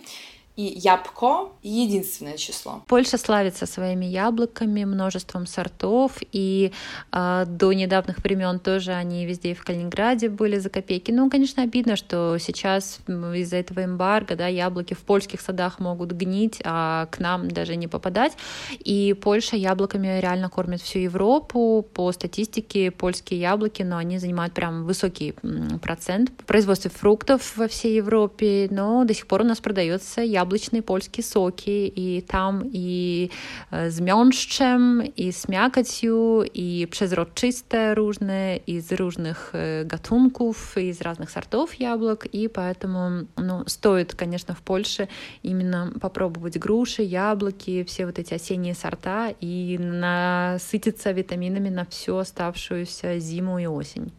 и 0.57 0.63
ябко— 0.63 1.51
единственное 1.63 2.37
число. 2.37 2.85
Польша 2.87 3.19
славится 3.19 3.67
своими 3.67 4.05
яблоками, 4.05 4.85
множеством 4.85 5.47
сортов, 5.47 6.19
и 6.31 6.73
э, 7.11 7.45
до 7.49 7.73
недавних 7.73 8.19
времен 8.19 8.61
тоже 8.61 8.93
они 8.93 9.27
везде 9.27 9.55
в 9.55 9.65
Калининграде 9.65 10.29
были 10.29 10.59
за 10.59 10.71
копейки. 10.71 11.11
Ну, 11.11 11.29
конечно, 11.29 11.65
обидно, 11.65 11.97
что 11.97 12.39
сейчас 12.39 13.01
из-за 13.09 13.57
этого 13.57 13.85
эмбарго 13.85 14.37
да, 14.37 14.47
яблоки 14.47 14.95
в 14.95 15.01
польских 15.01 15.41
садах 15.41 15.81
могут 15.81 16.13
гнить, 16.13 16.61
а 16.65 17.07
к 17.07 17.19
нам 17.19 17.51
даже 17.51 17.75
не 17.75 17.89
попадать. 17.89 18.35
И 18.79 19.13
Польша 19.21 19.57
яблоками 19.57 20.21
реально 20.21 20.49
кормит 20.51 20.81
всю 20.81 21.01
Европу. 21.01 21.85
По 21.95 22.13
статистике 22.13 22.93
польские 22.93 23.41
яблоки, 23.41 23.83
но 23.83 23.97
они 23.97 24.19
занимают 24.19 24.55
прям 24.55 24.85
высокий 24.85 25.35
процент 25.83 26.31
в 26.39 26.45
производстве 26.45 26.93
фруктов 26.93 27.57
во 27.57 27.67
всей 27.67 27.97
Европе, 27.97 28.69
но 28.71 29.05
до 29.05 29.15
сих 29.15 29.27
пор 29.27 29.41
у 29.41 29.45
нас 29.45 29.59
продается 29.59 30.21
яблоко 30.21 30.44
яблычные 30.45 30.83
польские 30.83 31.25
соки, 31.25 31.87
и 31.87 32.21
там 32.21 32.63
и 32.65 33.31
z 33.71 34.01
miąższem, 34.01 35.03
i 35.17 35.33
z 35.33 35.49
miakociu, 35.49 36.45
i 36.55 36.87
przezroczyste 36.91 37.95
różne, 37.95 38.57
из 38.57 38.93
różnych 38.93 39.53
gatunków, 39.85 40.79
из 40.79 41.01
разных 41.01 41.31
сортов 41.31 41.75
яблок, 41.75 42.27
и 42.27 42.49
поэтому 42.49 43.27
ну, 43.37 43.65
стоит, 43.67 44.15
конечно, 44.15 44.55
в 44.55 44.61
Польше 44.61 45.09
именно 45.43 45.93
попробовать 46.01 46.59
груши, 46.59 47.03
яблоки, 47.03 47.85
все 47.85 48.07
вот 48.07 48.19
эти 48.19 48.35
осенние 48.35 48.75
сорта 48.75 49.35
и 49.41 49.79
насытиться 49.79 51.13
витаминами 51.13 51.71
на 51.71 51.85
всю 51.85 52.17
оставшуюся 52.17 53.19
зиму 53.19 53.59
и 53.59 53.67
осень. 53.67 54.13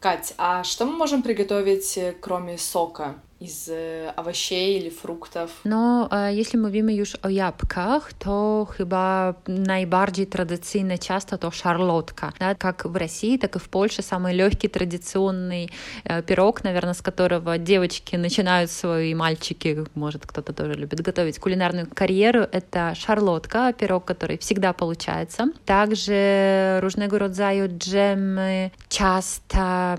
Кать, 0.00 0.34
а 0.36 0.62
что 0.64 0.84
мы 0.84 0.92
можем 0.92 1.22
приготовить, 1.22 1.98
кроме 2.20 2.58
сока? 2.58 3.14
Из 3.44 3.70
овощей 4.16 4.78
или 4.78 4.90
фруктów. 4.90 5.60
No, 5.64 6.08
jeśli 6.28 6.58
mówimy 6.58 6.94
już 6.94 7.16
o 7.22 7.28
jabłkach, 7.28 8.12
to 8.12 8.66
chyba 8.76 9.34
najbardziej 9.48 10.26
tradycyjne 10.26 10.98
ciasto 10.98 11.38
to 11.38 11.50
szarlotka. 11.50 12.32
Да? 12.40 12.54
Как 12.54 12.84
в 12.84 12.96
России, 12.96 13.38
так 13.38 13.56
и 13.56 13.58
в 13.58 13.68
Польше 13.68 14.02
самый 14.02 14.34
легкий 14.34 14.68
традиционный 14.68 15.68
пирог, 16.26 16.64
наверное, 16.64 16.94
с 16.94 17.02
которого 17.02 17.58
девочки 17.58 18.16
начинают 18.16 18.70
свои 18.70 19.14
мальчики, 19.14 19.84
может, 19.94 20.26
кто-то 20.26 20.52
тоже 20.52 20.74
любит 20.74 21.00
готовить 21.00 21.38
кулинарную 21.38 21.86
карьеру, 21.94 22.40
это 22.40 22.94
szarlotka, 22.94 23.72
пирог, 23.72 24.04
который 24.04 24.38
всегда 24.38 24.72
получается. 24.72 25.44
Также 25.64 26.80
różnego 26.80 27.18
rodzaju 27.18 27.68
dżemy, 27.68 28.70
ciasta, 28.88 29.96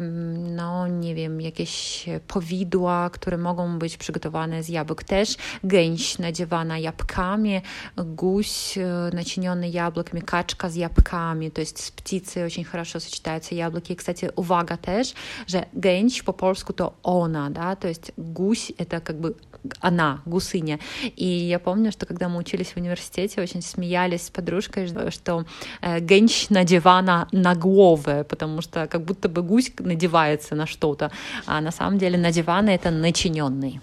no 0.55 0.87
nie 0.87 1.15
wiem, 1.15 1.41
jakieś 1.41 2.05
powidła, 2.27 3.09
które 3.09 3.34
które 3.35 3.43
mogą 3.43 3.79
być 3.79 3.97
przygotowane 3.97 4.63
z 4.63 4.69
jabłek 4.69 5.03
też. 5.03 5.37
Gęś 5.63 6.19
nadziewana 6.19 6.77
jabłkami, 6.77 7.61
гусь 7.97 8.77
начиненный 9.11 9.69
яблоками, 9.69 10.21
качка 10.21 10.69
с 10.69 10.75
яблоками, 10.75 11.49
то 11.49 11.61
есть 11.61 11.79
с 11.79 11.91
птицей 11.91 12.45
очень 12.45 12.63
хорошо 12.63 12.99
сочетаются 12.99 13.55
яблоки. 13.55 13.91
И, 13.91 13.95
кстати, 13.95 14.31
увага 14.35 14.77
też, 14.77 15.13
że 15.47 15.65
gęś 15.73 16.23
по 16.23 16.33
polsku 16.33 16.73
to 16.73 16.93
ona, 17.03 17.49
да, 17.49 17.75
то 17.75 17.87
есть 17.87 18.11
гусь— 18.17 18.71
это 18.77 19.01
как 19.01 19.15
бы 19.19 19.33
она, 19.79 20.21
гусыня. 20.25 20.79
И 21.15 21.25
я 21.25 21.59
помню, 21.59 21.91
что 21.91 22.05
когда 22.05 22.29
мы 22.29 22.37
учились 22.37 22.73
в 22.73 22.77
университете, 22.77 23.41
очень 23.41 23.61
смеялись 23.61 24.27
с 24.27 24.29
подружкой, 24.29 24.87
что 25.09 25.45
э, 25.81 25.99
генч 25.99 26.49
надевана 26.49 27.27
на 27.31 27.55
головы, 27.55 28.25
потому 28.29 28.61
что 28.61 28.87
как 28.87 29.03
будто 29.03 29.29
бы 29.29 29.41
гусь 29.41 29.71
надевается 29.79 30.55
на 30.55 30.65
что-то, 30.65 31.11
а 31.45 31.61
на 31.61 31.71
самом 31.71 31.97
деле 31.97 32.17
надевана— 32.17 32.69
это 32.71 32.91
начиненный. 32.91 33.81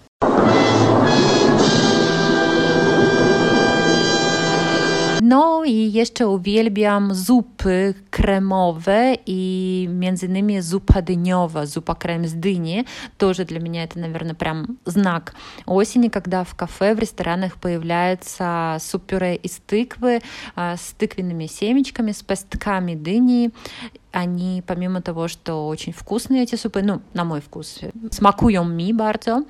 No 5.33 5.63
i 5.63 5.91
jeszcze 5.91 6.27
uwielbiam 6.27 7.15
zupy 7.15 7.93
kremowe 8.09 9.15
и 9.25 9.87
między 9.89 10.25
innymi 10.25 10.61
zupa 10.61 11.01
дынёва, 11.01 11.65
zupa 11.65 11.95
крем 11.95 12.25
с 12.25 12.33
дыни. 12.33 12.85
Тоже 13.17 13.43
для 13.45 13.59
меня 13.59 13.83
это, 13.83 13.99
наверное, 13.99 14.35
прям 14.35 14.77
знак 14.85 15.33
осени, 15.65 16.09
когда 16.09 16.43
в 16.43 16.53
кафе, 16.53 16.93
в 16.93 16.99
ресторанах 16.99 17.55
появляется 17.55 18.77
суп-пюре 18.79 19.35
из 19.35 19.59
тыквы 19.65 20.21
с 20.55 20.93
тыквенными 20.99 21.47
семечками, 21.47 22.11
с 22.11 22.21
пестками 22.21 22.93
дыни 22.93 23.51
они, 24.13 24.63
помимо 24.65 25.01
того, 25.01 25.27
что 25.27 25.67
очень 25.67 25.91
вкусные 25.91 26.43
эти 26.43 26.55
супы, 26.55 26.81
ну, 26.83 27.01
на 27.13 27.23
мой 27.23 27.41
вкус, 27.41 27.79
smakują 28.11 28.63
mi 28.63 28.93
bardzo. 28.93 29.43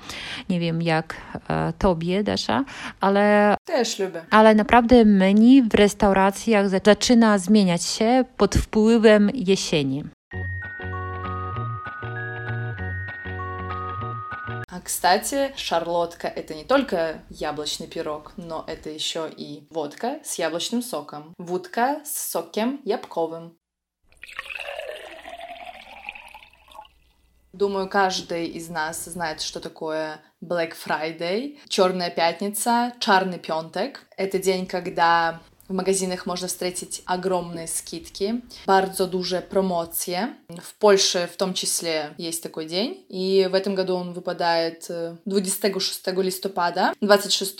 Nie 0.49 0.59
wiem, 0.59 0.81
jak 0.81 1.15
e, 1.49 1.73
tobie, 1.77 2.23
Dasza, 2.23 2.65
ale... 3.01 3.57
Też 3.65 3.99
lubię. 3.99 4.25
Ale 4.29 4.55
naprawdę 4.55 5.05
menu 5.05 5.61
w 5.61 5.73
restauracjach 5.73 6.69
zaczyna 6.69 7.37
zmieniać 7.37 7.83
się 7.83 8.25
pod 8.37 8.55
wpływem 8.55 9.29
jesieni. 9.33 10.03
А, 14.69 14.81
кстати, 14.81 15.53
шарлотка— 15.55 16.27
это 16.35 16.55
не 16.55 16.63
только 16.63 17.21
яблочный 17.29 17.87
пирог, 17.87 18.31
но 18.37 18.63
это 18.67 18.89
еще 18.89 19.29
и 19.29 19.67
водка 19.69 20.19
с 20.23 20.39
яблочным 20.39 20.81
соком, 20.81 21.35
вудка 21.37 22.01
с 22.03 22.31
соком 22.31 22.81
ябковым. 22.83 23.55
Думаю, 27.53 27.87
каждый 27.87 28.47
из 28.47 28.67
нас 28.69 29.05
знает, 29.05 29.39
что 29.39 29.59
такое 29.59 30.19
Black 30.43 30.73
Friday, 30.73 31.59
Черная 31.67 32.09
пятница, 32.09 32.93
Чарный 32.99 33.37
пентек. 33.37 34.07
Это 34.17 34.39
день, 34.39 34.65
когда 34.65 35.39
в 35.67 35.73
магазинах 35.73 36.25
можно 36.25 36.47
встретить 36.47 37.03
огромные 37.05 37.67
скидки, 37.67 38.41
bardzo 38.65 39.07
duże 39.07 39.41
promocje. 39.41 40.33
В 40.49 40.73
Польше 40.79 41.29
в 41.31 41.37
том 41.37 41.53
числе 41.53 42.15
есть 42.17 42.41
такой 42.41 42.65
день, 42.65 43.05
и 43.07 43.47
в 43.51 43.53
этом 43.53 43.75
году 43.75 43.97
он 43.97 44.13
выпадает 44.13 44.89
26 45.25 46.07
листопада, 46.07 46.93
26 47.01 47.59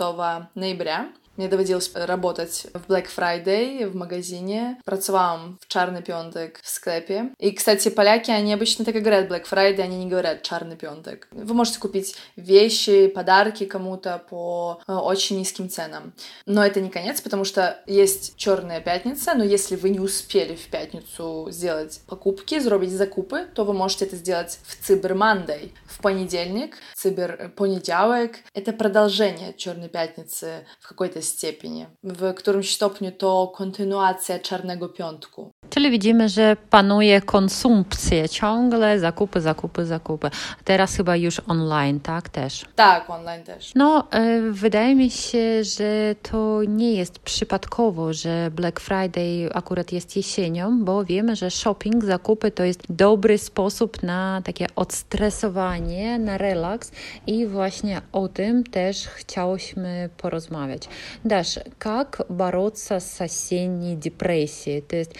ноября. 0.56 1.14
Мне 1.36 1.48
доводилось 1.48 1.92
работать 1.96 2.68
в 2.74 2.92
Black 2.92 3.08
Friday 3.16 3.88
в 3.88 3.96
магазине. 3.96 4.80
Працевала 4.86 5.58
в 5.60 5.68
Чарный 5.68 6.04
пентек 6.04 6.60
в 6.62 6.70
склепе. 6.70 7.32
И, 7.40 7.52
кстати, 7.52 7.90
поляки, 7.90 8.30
они 8.30 8.54
обычно 8.54 8.86
так 8.86 8.96
и 8.96 9.00
говорят 9.00 9.30
Black 9.30 9.46
Friday, 9.50 9.82
они 9.82 9.98
не 9.98 10.10
говорят 10.10 10.44
Чарный 10.44 10.76
пентек. 10.76 11.28
Вы 11.32 11.54
можете 11.54 11.80
купить 11.80 12.16
вещи, 12.36 13.08
подарки 13.08 13.66
кому-то 13.66 14.24
по 14.30 14.82
э, 14.88 14.94
очень 14.94 15.40
низким 15.40 15.70
ценам. 15.70 16.14
Но 16.46 16.64
это 16.64 16.82
не 16.82 16.90
конец, 16.90 17.20
потому 17.20 17.46
что 17.46 17.82
есть 17.88 18.36
Черная 18.36 18.80
пятница, 18.80 19.34
но 19.34 19.44
если 19.44 19.76
вы 19.76 19.90
не 19.90 20.00
успели 20.00 20.56
в 20.56 20.68
пятницу 20.68 21.48
сделать 21.50 22.02
покупки, 22.06 22.60
сделать 22.60 22.92
закупы, 22.92 23.48
то 23.56 23.64
вы 23.64 23.74
можете 23.74 24.06
это 24.06 24.18
сделать 24.18 24.60
в 24.64 24.92
Monday, 24.92 25.72
в 25.86 26.00
понедельник, 26.02 26.78
Cyber 26.96 27.50
понедельник. 27.50 28.38
Это 28.54 28.72
продолжение 28.72 29.54
Черной 29.54 29.90
пятницы 29.90 30.66
в 30.80 30.88
какой-то 30.88 31.23
stopniu. 31.24 31.86
W 32.04 32.34
którymś 32.34 32.76
stopniu 32.76 33.12
to 33.12 33.52
kontynuacja 33.56 34.40
Czarnego 34.40 34.90
Piątku. 34.90 35.52
Czyli 35.70 35.92
widzimy, 35.92 36.30
że 36.30 36.58
panuje 36.70 37.22
konsumpcja 37.22 38.28
ciągle, 38.28 39.00
zakupy, 39.00 39.42
zakupy, 39.42 39.86
zakupy. 39.86 40.30
Teraz 40.64 40.96
chyba 40.96 41.16
już 41.16 41.42
online, 41.48 42.00
tak 42.00 42.30
też? 42.30 42.66
Tak, 42.76 43.10
online 43.10 43.44
też. 43.44 43.72
No, 43.76 44.08
wydaje 44.52 44.96
mi 44.96 45.10
się, 45.10 45.64
że 45.64 46.16
to 46.32 46.64
nie 46.68 46.94
jest 46.94 47.20
przypadkowo, 47.20 48.14
że 48.14 48.52
Black 48.52 48.80
Friday 48.80 49.50
akurat 49.54 49.92
jest 49.92 50.16
jesienią, 50.16 50.84
bo 50.84 51.06
wiemy, 51.06 51.36
że 51.36 51.52
shopping, 51.52 52.06
zakupy 52.06 52.52
to 52.52 52.64
jest 52.64 52.84
dobry 52.90 53.38
sposób 53.38 54.04
na 54.04 54.42
takie 54.46 54.68
odstresowanie, 54.76 56.20
na 56.20 56.38
relaks 56.38 56.92
i 57.28 57.48
właśnie 57.48 58.02
o 58.12 58.28
tym 58.28 58.64
też 58.64 59.08
chciałyśmy 59.08 60.10
porozmawiać. 60.18 60.90
Dasz, 61.24 61.60
как 61.78 62.26
бороться 62.30 63.00
с 63.00 63.22
осенней 63.22 63.96
депрессией? 63.96 64.82
То 64.82 64.96
есть 64.96 65.12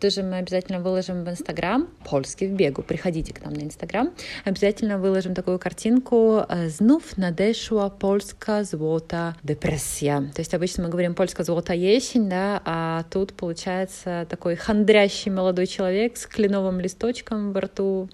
тоже 0.00 0.22
мы 0.22 0.38
обязательно 0.38 0.80
выложим 0.80 1.24
в 1.24 1.30
Инстаграм, 1.30 1.88
польский 2.08 2.48
в 2.48 2.52
бегу, 2.52 2.82
приходите 2.82 3.32
к 3.32 3.44
нам 3.44 3.54
на 3.54 3.62
Инстаграм, 3.62 4.12
обязательно 4.44 4.98
выложим 4.98 5.34
такую 5.34 5.58
картинку 5.58 6.46
«Знов 6.68 7.16
надешła 7.16 7.90
polska 7.90 8.62
złota 8.62 9.34
депрессия». 9.42 10.30
То 10.34 10.40
есть 10.40 10.54
обычно 10.54 10.84
мы 10.84 10.88
говорим 10.90 11.14
«польская 11.14 11.44
золотая 11.44 11.76
есень», 11.76 12.28
да, 12.28 12.60
а 12.64 13.04
тут 13.10 13.34
получается 13.34 14.26
такой 14.28 14.56
хандрящий 14.56 15.30
молодой 15.30 15.66
человек 15.66 16.16
с 16.16 16.26
кленовым 16.26 16.80
листочком 16.80 17.52
во 17.52 17.62
рту, 17.62 18.08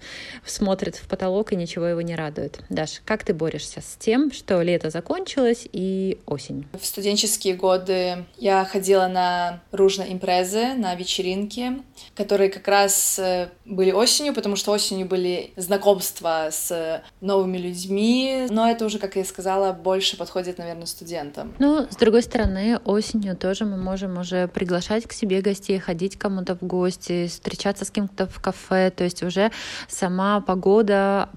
смотрит 0.45 0.95
в 0.95 1.07
потолок 1.07 1.53
и 1.53 1.55
ничего 1.55 1.85
его 1.85 2.01
не 2.01 2.15
радует. 2.15 2.59
Даш, 2.69 3.01
как 3.05 3.23
ты 3.23 3.33
борешься 3.33 3.81
с 3.81 3.95
тем, 3.97 4.31
что 4.31 4.61
лето 4.61 4.89
закончилось 4.89 5.67
и 5.71 6.19
осень? 6.25 6.65
Студенческие 7.01 7.55
годы 7.55 8.25
я 8.37 8.63
ходила 8.63 9.07
на 9.07 9.61
ружные 9.71 10.13
импрезы, 10.13 10.75
на 10.75 10.93
вечеринки, 10.93 11.81
которые 12.15 12.51
как 12.51 12.67
раз 12.67 13.17
э, 13.17 13.49
были 13.65 13.91
осенью, 13.91 14.35
потому 14.35 14.55
что 14.55 14.71
осенью 14.71 15.07
были 15.07 15.51
знакомства 15.55 16.49
с 16.51 17.01
новыми 17.19 17.57
людьми, 17.57 18.45
но 18.51 18.69
это 18.69 18.85
уже, 18.85 18.99
как 18.99 19.15
я 19.15 19.25
сказала, 19.25 19.73
больше 19.73 20.15
подходит, 20.15 20.59
наверное, 20.59 20.85
студентам. 20.85 21.55
Ну, 21.57 21.87
с 21.89 21.95
другой 21.95 22.21
стороны, 22.21 22.77
осенью 22.85 23.35
тоже 23.35 23.65
мы 23.65 23.77
можем 23.77 24.19
уже 24.19 24.47
приглашать 24.47 25.07
к 25.07 25.13
себе 25.13 25.41
гостей, 25.41 25.79
ходить 25.79 26.19
кому-то 26.19 26.55
в 26.55 26.61
гости, 26.61 27.25
встречаться 27.25 27.83
с 27.83 27.89
кем-то 27.89 28.27
в 28.27 28.39
кафе, 28.39 28.91
то 28.91 29.03
есть 29.03 29.23
уже 29.23 29.51
сама 29.87 30.39
погода 30.41 31.29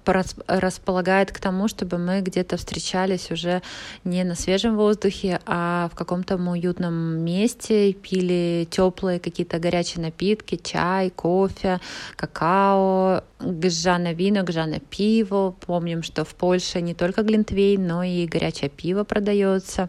располагает 0.46 1.32
к 1.32 1.38
тому, 1.38 1.68
чтобы 1.68 1.96
мы 1.96 2.20
где-то 2.20 2.58
встречались 2.58 3.30
уже 3.30 3.62
не 4.04 4.24
на 4.24 4.34
свежем 4.34 4.76
воздухе, 4.76 5.40
в 5.54 5.92
каком-то 5.94 6.36
уютном 6.36 6.94
месте, 7.24 7.92
пили 7.92 8.66
теплые 8.70 9.20
какие-то 9.20 9.58
горячие 9.58 10.02
напитки, 10.02 10.56
чай, 10.56 11.10
кофе, 11.10 11.80
какао, 12.16 13.22
гжане 13.44 14.14
вино, 14.14 14.42
гжане 14.42 14.80
пиво. 14.80 15.54
Помним, 15.66 16.02
что 16.02 16.24
в 16.24 16.34
Польше 16.34 16.80
не 16.80 16.94
только 16.94 17.22
глинтвейн, 17.22 17.86
но 17.86 18.02
и 18.02 18.26
горячее 18.26 18.70
пиво 18.70 19.04
продается. 19.04 19.88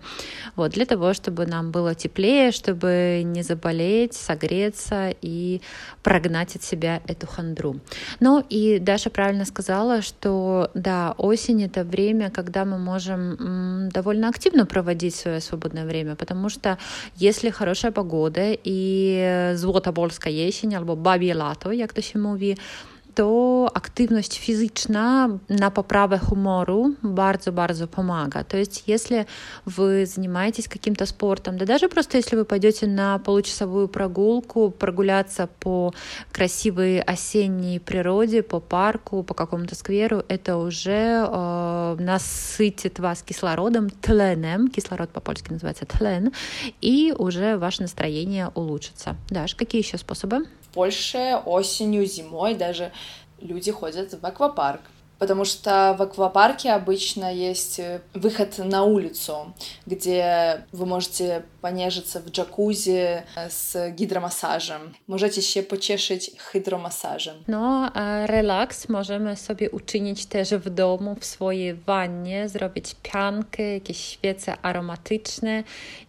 Вот, 0.55 0.71
для 0.71 0.85
того, 0.85 1.13
чтобы 1.13 1.45
нам 1.45 1.71
было 1.71 1.95
теплее, 1.95 2.51
чтобы 2.51 3.21
не 3.23 3.43
заболеть, 3.43 4.13
согреться 4.13 5.13
и 5.21 5.61
прогнать 6.03 6.55
от 6.55 6.63
себя 6.63 7.01
эту 7.07 7.27
хандру. 7.27 7.79
Ну 8.19 8.43
и 8.49 8.79
Даша 8.79 9.09
правильно 9.09 9.45
сказала, 9.45 10.01
что 10.01 10.69
да, 10.73 11.13
осень 11.17 11.63
это 11.63 11.83
время, 11.83 12.29
когда 12.29 12.65
мы 12.65 12.77
можем 12.77 13.89
довольно 13.89 14.29
активно 14.29 14.65
проводить 14.65 15.15
свое 15.15 15.41
свободное 15.41 15.85
время, 15.85 16.15
потому 16.15 16.49
что 16.49 16.77
если 17.15 17.49
хорошая 17.49 17.91
погода 17.91 18.51
и 18.63 19.53
злота 19.55 19.91
польska 19.91 20.29
jesień 20.29 20.75
albo 20.75 20.95
babie 20.95 21.33
lato, 21.33 21.71
jak 21.71 21.93
to 21.93 22.01
się 22.01 22.19
mówi, 22.19 22.57
to 23.15 23.67
aktywność 23.73 24.39
fizyczna 24.39 25.29
na 25.49 25.71
poprawę 25.71 26.17
humoru 26.17 26.93
bardzo, 27.03 27.51
bardzo 27.51 27.87
помога. 27.87 28.43
То 28.43 28.57
есть, 28.57 28.83
если 28.87 29.25
вы 29.65 30.05
занимаетесь 30.05 30.67
каким-то 30.67 31.05
спортом, 31.05 31.57
да 31.57 31.65
даже 31.65 31.89
просто 31.89 32.17
если 32.17 32.35
вы 32.35 32.45
пойдете 32.45 32.87
на 32.87 33.19
получасовую 33.19 33.87
прогулку, 33.87 34.69
прогуляться 34.69 35.47
по 35.59 35.93
красивой 36.31 36.99
осенней 36.99 37.79
природе, 37.79 38.43
по 38.43 38.59
парку, 38.59 39.23
по 39.23 39.33
какому-то 39.33 39.75
скверу, 39.75 40.23
это 40.27 40.57
уже 40.57 41.25
э, 41.27 41.95
насытит 41.99 42.99
вас 42.99 43.23
кислородом, 43.23 43.89
тленем, 43.89 44.67
кислород 44.67 45.09
по-польски 45.09 45.51
называется 45.51 45.85
тлен, 45.85 46.31
и 46.81 47.13
уже 47.17 47.57
ваше 47.57 47.81
настроение 47.81 48.51
улучшится. 48.55 49.15
Даш, 49.29 49.55
какие 49.55 49.81
еще 49.81 49.97
способы? 49.97 50.45
Польше 50.75 51.41
осенью, 51.45 52.05
зимой 52.05 52.53
даже 52.53 52.91
люди 53.39 53.71
ходят 53.71 54.13
в 54.13 54.25
аквапарк. 54.25 54.81
Потому 55.19 55.45
что 55.45 55.95
в 55.97 56.01
аквапарке 56.01 56.71
обычно 56.71 57.33
есть 57.33 57.79
э, 57.79 58.01
выход 58.13 58.57
на 58.57 58.83
улицу, 58.83 59.53
где 59.85 60.65
вы 60.71 60.85
можете 60.85 61.45
понежиться 61.61 62.19
в 62.19 62.29
джакузи 62.29 63.23
э, 63.35 63.49
з 63.49 63.95
гідромасажем. 63.99 64.81
Możecie 65.07 65.41
się 65.41 65.63
pocieszyć 65.63 66.31
hydromasażem. 66.37 67.35
No, 67.47 67.91
a 67.93 68.27
relaks 68.27 68.89
możemy 68.89 69.35
sobie 69.35 69.69
uczynić 69.69 70.25
też 70.25 70.49
w 70.49 70.69
domu, 70.69 71.15
w 71.19 71.25
swojej 71.25 71.73
wannie, 71.73 72.49
zrobić 72.49 72.95
piankę, 73.03 73.73
jakieś 73.73 73.97
świece 73.97 74.57
aromatyczne 74.61 75.63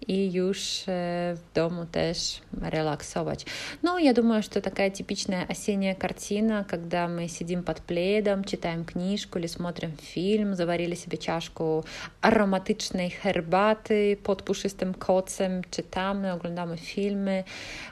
i 0.09 0.33
już 0.33 0.83
w 0.87 1.39
domu 1.55 1.87
też 1.93 2.41
relaksować. 2.63 3.47
Ну, 3.83 3.99
я 3.99 4.13
думаю, 4.13 4.43
что 4.43 4.61
такая 4.61 4.91
типичная 4.91 5.47
осенняя 5.49 5.95
картина, 5.95 6.65
когда 6.69 7.09
мы 7.09 7.29
сидим 7.29 7.63
под 7.63 7.81
пледом, 7.81 8.45
читаем 8.45 8.85
книжку 8.97 9.39
или 9.39 9.47
смотрим 9.47 9.93
фильм, 9.93 10.55
заварили 10.55 10.97
себе 10.97 11.19
чашку 11.19 11.85
ароматycznej 12.21 13.11
herbaty 13.11 14.17
pod 14.23 14.43
puszystym 14.43 14.95
kocem, 14.95 15.63
czytamy, 15.71 16.33
oglądamy 16.33 16.77
filmy, 16.77 17.45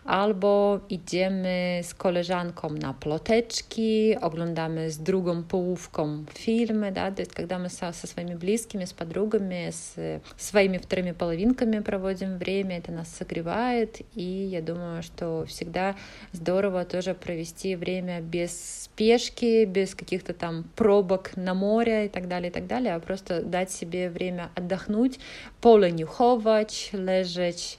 albo 0.05 0.81
idziemy 0.89 1.81
z 1.83 1.95
koleżanką 1.95 2.71
na 2.71 2.95
ploteczki, 2.95 4.17
oglądamy 4.21 4.91
z 4.91 4.99
drugą 4.99 5.43
połówką 5.43 6.25
filmy, 6.35 6.93
да, 6.93 7.11
то 7.11 7.23
есть 7.23 7.33
когда 7.33 7.59
мы 7.59 7.69
со, 7.69 7.93
со 7.93 8.07
своими 8.07 8.35
близкими, 8.35 8.85
с 8.85 8.93
подругами, 8.93 9.71
с 9.71 10.21
своими 10.37 10.79
вторыми 10.79 11.13
половинками 11.13 11.81
проводим 11.81 12.39
время, 12.39 12.79
это 12.79 12.93
нас 12.93 13.09
согревает, 13.09 14.01
и 14.15 14.49
я 14.51 14.63
думаю, 14.63 15.03
что 15.03 15.45
всегда 15.47 15.95
здорово 16.33 16.85
тоже 16.85 17.15
провести 17.15 17.77
время 17.77 18.21
без 18.21 18.85
спешки, 18.85 19.65
без 19.65 19.95
каких-то 19.95 20.33
там 20.33 20.65
пробок 20.95 21.37
на 21.37 21.55
море 21.55 22.07
и 22.07 22.09
так 22.09 22.29
далее, 22.29 22.51
и 22.51 22.53
так 22.53 22.69
далее, 22.69 22.95
а 22.95 23.01
просто 23.01 23.43
дать 23.43 23.73
себе 23.73 24.09
время 24.09 24.51
отдохнуть, 24.55 25.19
поленюховать, 25.61 26.91
лежать. 26.93 27.79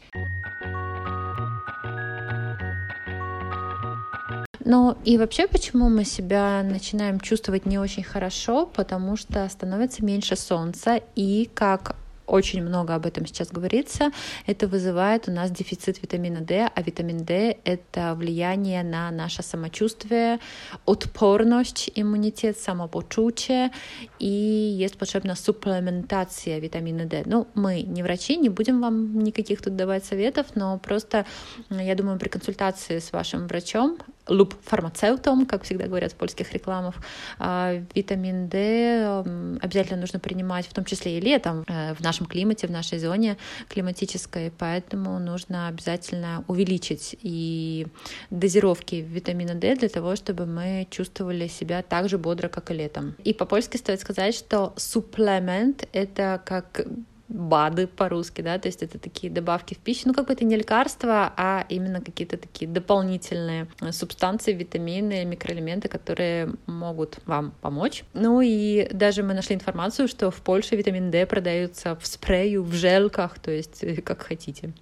Ну 4.65 4.97
и 5.05 5.17
вообще, 5.17 5.47
почему 5.47 5.87
мы 5.89 6.03
себя 6.03 6.61
начинаем 6.61 7.21
чувствовать 7.21 7.65
не 7.65 7.79
очень 7.79 8.03
хорошо? 8.03 8.65
Потому 8.65 9.15
что 9.15 9.47
становится 9.47 10.03
меньше 10.03 10.35
солнца, 10.35 10.99
и 11.15 11.49
как 11.53 11.95
очень 12.27 12.63
много 12.63 12.95
об 12.95 13.05
этом 13.05 13.25
сейчас 13.25 13.49
говорится, 13.49 14.11
это 14.45 14.67
вызывает 14.67 15.27
у 15.27 15.31
нас 15.31 15.51
дефицит 15.51 16.01
витамина 16.01 16.41
D, 16.41 16.69
а 16.73 16.81
витамин 16.81 17.23
D— 17.23 17.57
это 17.63 18.15
влияние 18.15 18.83
на 18.83 19.11
наше 19.11 19.43
самочувствие, 19.43 20.39
odporność, 20.85 21.91
иммунитет, 21.95 22.57
самопочучие, 22.57 23.71
и 24.19 24.25
есть 24.27 24.95
potrzebna 24.95 25.35
суплементация 25.35 26.59
витамина 26.59 27.05
D. 27.05 27.23
Ну, 27.25 27.47
мы 27.55 27.81
не 27.81 28.03
врачи, 28.03 28.37
не 28.37 28.49
будем 28.49 28.81
вам 28.81 29.19
никаких 29.19 29.61
тут 29.61 29.75
давать 29.75 30.05
советов, 30.05 30.47
но 30.55 30.77
просто, 30.79 31.25
я 31.69 31.95
думаю, 31.95 32.19
при 32.19 32.29
консультации 32.29 32.99
с 32.99 33.11
вашим 33.11 33.47
врачом 33.47 33.97
луп 34.27 34.55
фармацевтом, 34.63 35.45
как 35.45 35.63
всегда 35.63 35.87
говорят 35.87 36.13
в 36.13 36.15
польских 36.15 36.53
рекламах. 36.53 36.95
А, 37.39 37.81
витамин 37.93 38.47
D 38.47 39.23
обязательно 39.61 40.01
нужно 40.01 40.19
принимать, 40.19 40.67
в 40.67 40.73
том 40.73 40.85
числе 40.85 41.17
и 41.17 41.21
летом, 41.21 41.63
э, 41.67 41.93
в 41.93 42.01
нашем 42.01 42.25
климате, 42.25 42.67
в 42.67 42.71
нашей 42.71 42.99
зоне 42.99 43.37
климатической, 43.69 44.51
поэтому 44.57 45.19
нужно 45.19 45.67
обязательно 45.67 46.43
увеличить 46.47 47.15
и 47.21 47.87
дозировки 48.29 48.95
витамина 48.95 49.55
D 49.55 49.75
для 49.75 49.89
того, 49.89 50.15
чтобы 50.15 50.45
мы 50.45 50.87
чувствовали 50.89 51.47
себя 51.47 51.81
так 51.81 52.09
же 52.09 52.17
бодро, 52.17 52.47
как 52.47 52.71
и 52.71 52.73
летом. 52.73 53.15
И 53.23 53.33
по-польски 53.33 53.77
стоит 53.77 53.99
сказать, 54.01 54.35
что 54.35 54.73
суплемент— 54.77 55.87
это 55.93 56.41
как 56.45 56.81
БАДы 57.27 57.87
по-русски, 57.87 58.41
да, 58.41 58.59
то 58.59 58.67
есть 58.67 58.83
это 58.83 58.99
такие 58.99 59.31
добавки 59.31 59.73
в 59.73 59.77
пищу, 59.79 60.03
ну 60.05 60.13
как 60.13 60.27
бы 60.27 60.33
это 60.33 60.45
не 60.45 60.55
лекарства, 60.55 61.33
а 61.35 61.65
именно 61.69 62.01
какие-то 62.01 62.37
такие 62.37 62.69
дополнительные 62.69 63.67
субстанции, 63.91 64.53
витамины, 64.53 65.25
микроэлементы, 65.25 65.87
которые 65.87 66.53
могут 66.67 67.19
вам 67.25 67.53
помочь. 67.61 68.03
Ну 68.13 68.41
и 68.41 68.87
даже 68.91 69.23
мы 69.23 69.33
нашли 69.33 69.55
информацию, 69.55 70.07
что 70.07 70.29
в 70.29 70.41
Польше 70.41 70.75
витамин 70.75 71.11
D 71.11 71.25
продаются 71.25 71.95
в 71.95 72.05
спрею, 72.05 72.63
в 72.63 72.73
желках, 72.73 73.39
то 73.39 73.51
есть 73.51 73.83
как 74.03 74.21
хотите. 74.21 74.73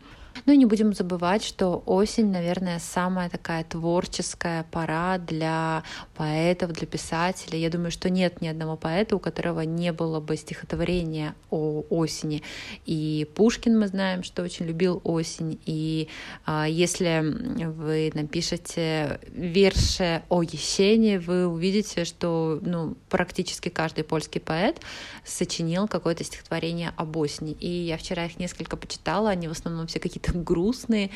Ну 0.45 0.53
и 0.53 0.57
не 0.57 0.65
будем 0.65 0.93
забывать, 0.93 1.43
что 1.43 1.83
осень, 1.85 2.31
наверное, 2.31 2.79
самая 2.79 3.29
такая 3.29 3.63
творческая 3.63 4.65
пора 4.71 5.17
для 5.17 5.83
поэтов, 6.15 6.71
для 6.73 6.87
писателей. 6.87 7.61
Я 7.61 7.69
думаю, 7.69 7.91
что 7.91 8.09
нет 8.09 8.41
ни 8.41 8.47
одного 8.47 8.75
поэта, 8.75 9.15
у 9.15 9.19
которого 9.19 9.61
не 9.61 9.93
было 9.93 10.19
бы 10.19 10.35
стихотворения 10.35 11.35
о 11.49 11.83
осени. 11.89 12.43
И 12.85 13.27
Пушкин, 13.35 13.79
мы 13.79 13.87
знаем, 13.87 14.23
что 14.23 14.43
очень 14.43 14.65
любил 14.65 15.01
осень. 15.03 15.59
И 15.65 16.09
а, 16.45 16.65
если 16.67 17.21
вы 17.67 18.11
напишете 18.13 19.19
верши 19.27 20.23
о 20.29 20.41
Есени, 20.41 21.17
вы 21.17 21.47
увидите, 21.47 22.05
что 22.05 22.59
ну, 22.61 22.95
практически 23.09 23.69
каждый 23.69 24.03
польский 24.03 24.41
поэт 24.41 24.81
сочинил 25.23 25.87
какое-то 25.87 26.23
стихотворение 26.23 26.93
об 26.97 27.15
осени. 27.17 27.51
И 27.51 27.69
я 27.69 27.97
вчера 27.97 28.25
их 28.25 28.39
несколько 28.39 28.77
почитала, 28.77 29.29
они 29.29 29.47
в 29.47 29.51
основном 29.51 29.87
все 29.87 29.99
какие-то 29.99 30.22
какие-то 30.23 30.39
грустные. 30.39 31.09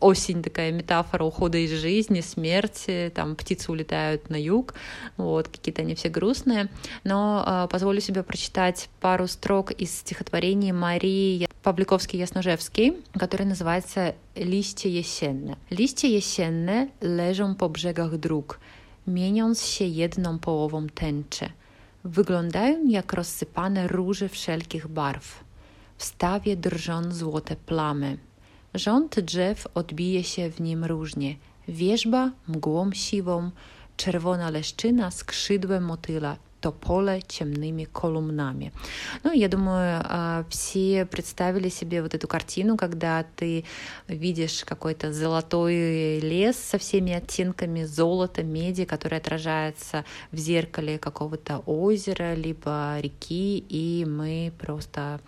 Осень 0.00 0.42
такая 0.42 0.72
метафора 0.72 1.24
ухода 1.24 1.58
из 1.58 1.70
жизни, 1.70 2.20
смерти, 2.20 3.12
там 3.14 3.36
птицы 3.36 3.70
улетают 3.70 4.30
на 4.30 4.40
юг, 4.40 4.74
вот, 5.16 5.48
какие-то 5.48 5.82
они 5.82 5.94
все 5.94 6.08
грустные. 6.08 6.68
Но 7.04 7.44
э, 7.46 7.68
позволю 7.70 8.00
себе 8.00 8.22
прочитать 8.22 8.88
пару 9.00 9.26
строк 9.26 9.70
из 9.70 9.98
стихотворения 9.98 10.72
Марии 10.72 11.48
Павликовskiej-Jasnorzewskiej, 11.62 13.02
который 13.14 13.46
называется 13.46 14.14
«Liście 14.34 14.88
jesienne». 14.88 15.56
Liście 15.70 16.08
jesienne 16.08 16.88
leżą 17.00 17.54
po 17.54 17.68
brzegach 17.68 18.18
dróg, 18.18 18.58
mieniąc 19.06 19.62
się 19.62 19.84
jedną 19.84 20.38
połową 20.38 20.88
tęczy. 20.88 21.50
Wyglądają 22.04 22.84
jak 22.88 23.12
rozsypane 23.12 23.88
róże 23.88 24.28
wszelkich 24.28 24.88
barw. 24.88 25.44
W 25.96 26.04
stawie 26.04 26.56
drżą 26.56 27.12
złote 27.12 27.56
plamy. 27.56 28.18
Rząd 28.74 29.20
drzew 29.20 29.66
odbije 29.74 30.24
się 30.24 30.50
w 30.50 30.60
nim 30.60 30.84
różnie. 30.84 31.36
Wierzba 31.68 32.30
mgłą 32.48 32.92
siwą, 32.92 33.50
czerwona 33.96 34.50
leszczyna 34.50 35.10
skrzydłem 35.10 35.84
motyla, 35.84 36.36
то 36.64 36.72
поле 36.72 37.20
темными 37.20 37.84
колумнами. 37.84 38.72
Ну, 39.22 39.32
я 39.32 39.48
думаю, 39.48 40.00
а, 40.02 40.44
все 40.48 41.04
представили 41.04 41.68
себе 41.68 42.00
вот 42.00 42.14
эту 42.14 42.26
картину, 42.26 42.78
когда 42.78 43.26
ты 43.36 43.66
видишь 44.08 44.64
какой-то 44.64 45.12
золотой 45.12 46.20
лес 46.20 46.56
со 46.56 46.78
всеми 46.78 47.12
оттенками 47.12 47.84
золота, 47.84 48.42
меди, 48.42 48.86
который 48.86 49.18
отражается 49.18 50.06
в 50.32 50.38
зеркале 50.38 50.98
какого-то 50.98 51.58
озера, 51.66 52.34
либо 52.34 52.98
реки, 52.98 53.58
и 53.58 54.06
мы 54.06 54.50
просто 54.58 55.20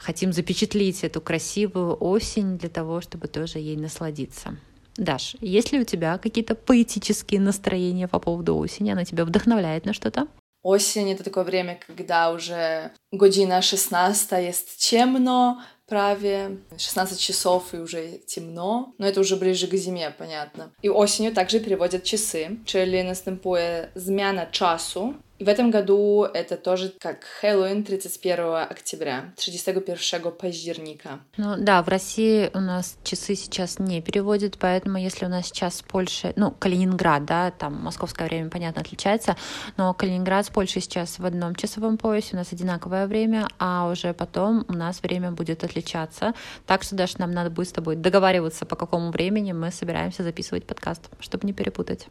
хотим 0.00 0.32
запечатлеть 0.32 1.04
эту 1.04 1.20
красивую 1.20 1.96
осень 2.00 2.58
для 2.58 2.68
того, 2.68 3.00
чтобы 3.00 3.28
тоже 3.28 3.60
ей 3.60 3.76
насладиться. 3.76 4.56
Даш, 4.96 5.36
есть 5.40 5.70
ли 5.72 5.78
у 5.78 5.84
тебя 5.84 6.18
какие-то 6.18 6.56
поэтические 6.56 7.40
настроения 7.40 8.08
по 8.08 8.18
поводу 8.18 8.56
осени? 8.56 8.90
Она 8.90 9.04
тебя 9.04 9.24
вдохновляет 9.24 9.86
на 9.86 9.92
что-то? 9.92 10.26
Осень— 10.62 11.12
это 11.12 11.24
такое 11.24 11.44
время, 11.44 11.80
когда 11.86 12.30
уже 12.30 12.92
година 13.12 13.62
16, 13.62 14.32
есть 14.32 14.76
темно, 14.78 15.60
праве 15.90 16.58
16 16.78 17.18
часов 17.18 17.74
и 17.74 17.78
уже 17.78 18.18
темно, 18.26 18.94
но 18.98 19.06
это 19.06 19.20
уже 19.20 19.36
ближе 19.36 19.66
к 19.66 19.74
зиме, 19.74 20.14
понятно. 20.16 20.70
И 20.82 20.88
осенью 20.88 21.32
также 21.32 21.58
переводят 21.60 22.04
часы, 22.04 22.58
czyli 22.64 23.04
następuje 23.04 23.88
zmiana 23.94 24.46
czasu, 24.46 25.14
и 25.40 25.44
в 25.44 25.48
этом 25.48 25.70
году 25.70 26.24
это 26.24 26.58
тоже 26.58 26.92
как 27.00 27.24
Хэллоуин 27.40 27.82
31 27.82 28.56
октября, 28.70 29.32
31 29.36 30.32
паздерника. 30.32 31.20
Ну 31.38 31.54
да, 31.56 31.82
в 31.82 31.88
России 31.88 32.50
у 32.52 32.60
нас 32.60 32.98
часы 33.04 33.34
сейчас 33.34 33.78
не 33.78 34.02
переводят, 34.02 34.58
поэтому 34.58 34.98
если 34.98 35.24
у 35.24 35.30
нас 35.30 35.46
сейчас 35.46 35.76
с 35.76 35.82
Польшей, 35.82 36.34
ну, 36.36 36.50
Калининград, 36.50 37.24
да, 37.24 37.50
там 37.52 37.76
московское 37.82 38.28
время, 38.28 38.50
понятно, 38.50 38.82
отличается, 38.82 39.34
но 39.78 39.94
Калининград 39.94 40.44
с 40.44 40.50
Польшей 40.50 40.82
сейчас 40.82 41.18
в 41.18 41.24
одном 41.24 41.54
часовом 41.54 41.96
поясе, 41.96 42.34
у 42.34 42.36
нас 42.36 42.52
одинаковое 42.52 42.99
время, 43.06 43.48
а 43.58 43.88
уже 43.90 44.12
потом 44.12 44.64
у 44.68 44.72
нас 44.72 45.02
время 45.02 45.30
будет 45.32 45.64
отличаться. 45.64 46.34
Так 46.66 46.82
что 46.82 46.96
даже 46.96 47.18
нам 47.18 47.32
надо 47.32 47.50
будет 47.50 47.68
с 47.68 47.72
тобой 47.72 47.96
договариваться, 47.96 48.66
по 48.66 48.76
какому 48.76 49.10
времени 49.10 49.52
мы 49.52 49.70
собираемся 49.70 50.22
записывать 50.22 50.64
подкаст, 50.64 51.08
чтобы 51.20 51.46
не 51.46 51.52
перепутать. 51.52 52.08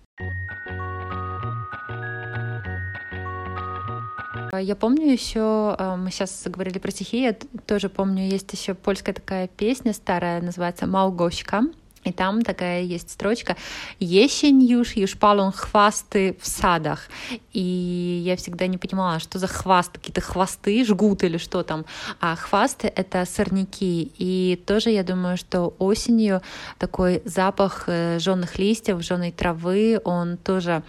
Я 4.52 4.76
помню 4.76 5.12
еще, 5.12 5.76
э, 5.78 5.96
мы 5.96 6.10
сейчас 6.10 6.44
заговорили 6.44 6.80
про 6.80 6.92
стихи, 6.92 7.22
я 7.22 7.36
тоже 7.68 7.88
помню, 7.88 8.28
есть 8.28 8.52
еще 8.52 8.74
польская 8.74 9.14
такая 9.14 9.48
песня 9.48 9.94
старая, 9.94 10.42
называется 10.42 10.88
«Мałgośka». 10.88 11.66
И 12.04 12.12
там 12.12 12.42
такая 12.42 12.82
есть 12.84 13.12
строчка 13.12 13.58
«Есень 14.00 14.64
юж, 14.64 14.96
палон 15.20 15.52
хвасты 15.52 16.38
в 16.42 16.48
садах». 16.48 17.10
И 17.54 18.22
я 18.26 18.36
всегда 18.38 18.68
не 18.68 18.78
понимала, 18.78 19.20
что 19.20 19.38
за 19.38 19.48
хваст, 19.48 19.92
какие-то 19.92 20.22
хвосты, 20.22 20.86
жгут 20.86 21.24
или 21.24 21.38
что 21.38 21.64
там. 21.64 21.86
А 22.20 22.36
хвасты— 22.36 22.88
это 22.96 23.26
сорняки. 23.26 24.12
И 24.18 24.62
тоже 24.66 24.92
я 24.92 25.04
думаю, 25.04 25.38
что 25.38 25.76
осенью 25.78 26.42
такой 26.78 27.22
запах 27.26 27.84
э, 27.88 28.20
жженых 28.20 28.58
листьев, 28.58 29.02
жженой 29.02 29.32
травы, 29.32 30.00
он 30.04 30.38
тоже 30.38 30.84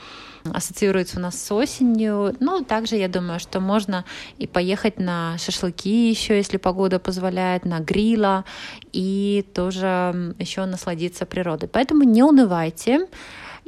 ассоциируется 0.44 1.18
у 1.18 1.20
нас 1.20 1.40
с 1.40 1.52
осенью. 1.52 2.34
Ну, 2.40 2.62
также 2.64 2.96
я 2.96 3.08
думаю, 3.08 3.40
что 3.40 3.60
можно 3.60 4.04
и 4.38 4.46
поехать 4.46 4.98
на 4.98 5.36
шашлыки 5.38 6.08
еще, 6.10 6.36
если 6.36 6.56
погода 6.56 6.98
позволяет, 6.98 7.64
на 7.64 7.80
грила, 7.80 8.44
и 8.92 9.44
тоже 9.54 10.34
еще 10.38 10.64
насладиться 10.64 11.26
природой. 11.26 11.68
Поэтому 11.68 12.02
не 12.02 12.22
унывайте 12.22 13.06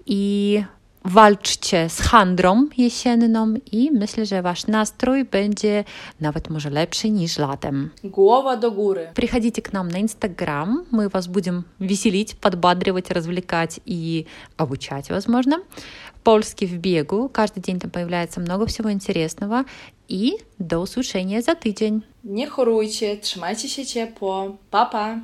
и 0.04 0.64
walczcie 1.04 1.88
z 1.88 2.00
handrą 2.00 2.68
jesienną 2.76 3.54
i 3.72 3.90
myślę, 3.92 4.26
że 4.26 4.42
wasz 4.42 4.66
nastrój 4.66 5.24
będzie 5.24 5.85
nawet 6.20 6.50
może 6.50 6.70
lepszy 6.70 7.11
niż 7.11 7.38
latem. 7.38 7.90
Głowa 8.04 8.56
do 8.56 8.70
góry. 8.70 9.08
Приходите 9.14 9.62
к 9.62 9.72
нам 9.72 9.88
на 9.88 10.00
Инстаграм, 10.00 10.85
мы 10.92 11.08
вас 11.08 11.26
будем 11.26 11.64
веселить, 11.80 12.37
подбадривать, 12.37 13.11
развлекать 13.11 13.80
и 13.87 14.26
обучать, 14.56 15.11
возможно. 15.11 15.58
Польский 16.22 16.66
в 16.66 16.78
бегу. 16.78 17.28
Каждый 17.28 17.61
день 17.61 17.80
там 17.80 17.90
появляется 17.90 18.40
много 18.40 18.66
всего 18.66 18.92
интересного. 18.92 19.64
И 20.08 20.38
до 20.58 20.78
услышания 20.78 21.42
за 21.42 21.54
тыдзень. 21.54 22.02
Не 22.22 22.46
хоруйте, 22.46 23.16
trzymajcie 23.16 23.68
się 23.68 23.87
ciepło. 23.87 24.56
Па-па! 24.70 25.20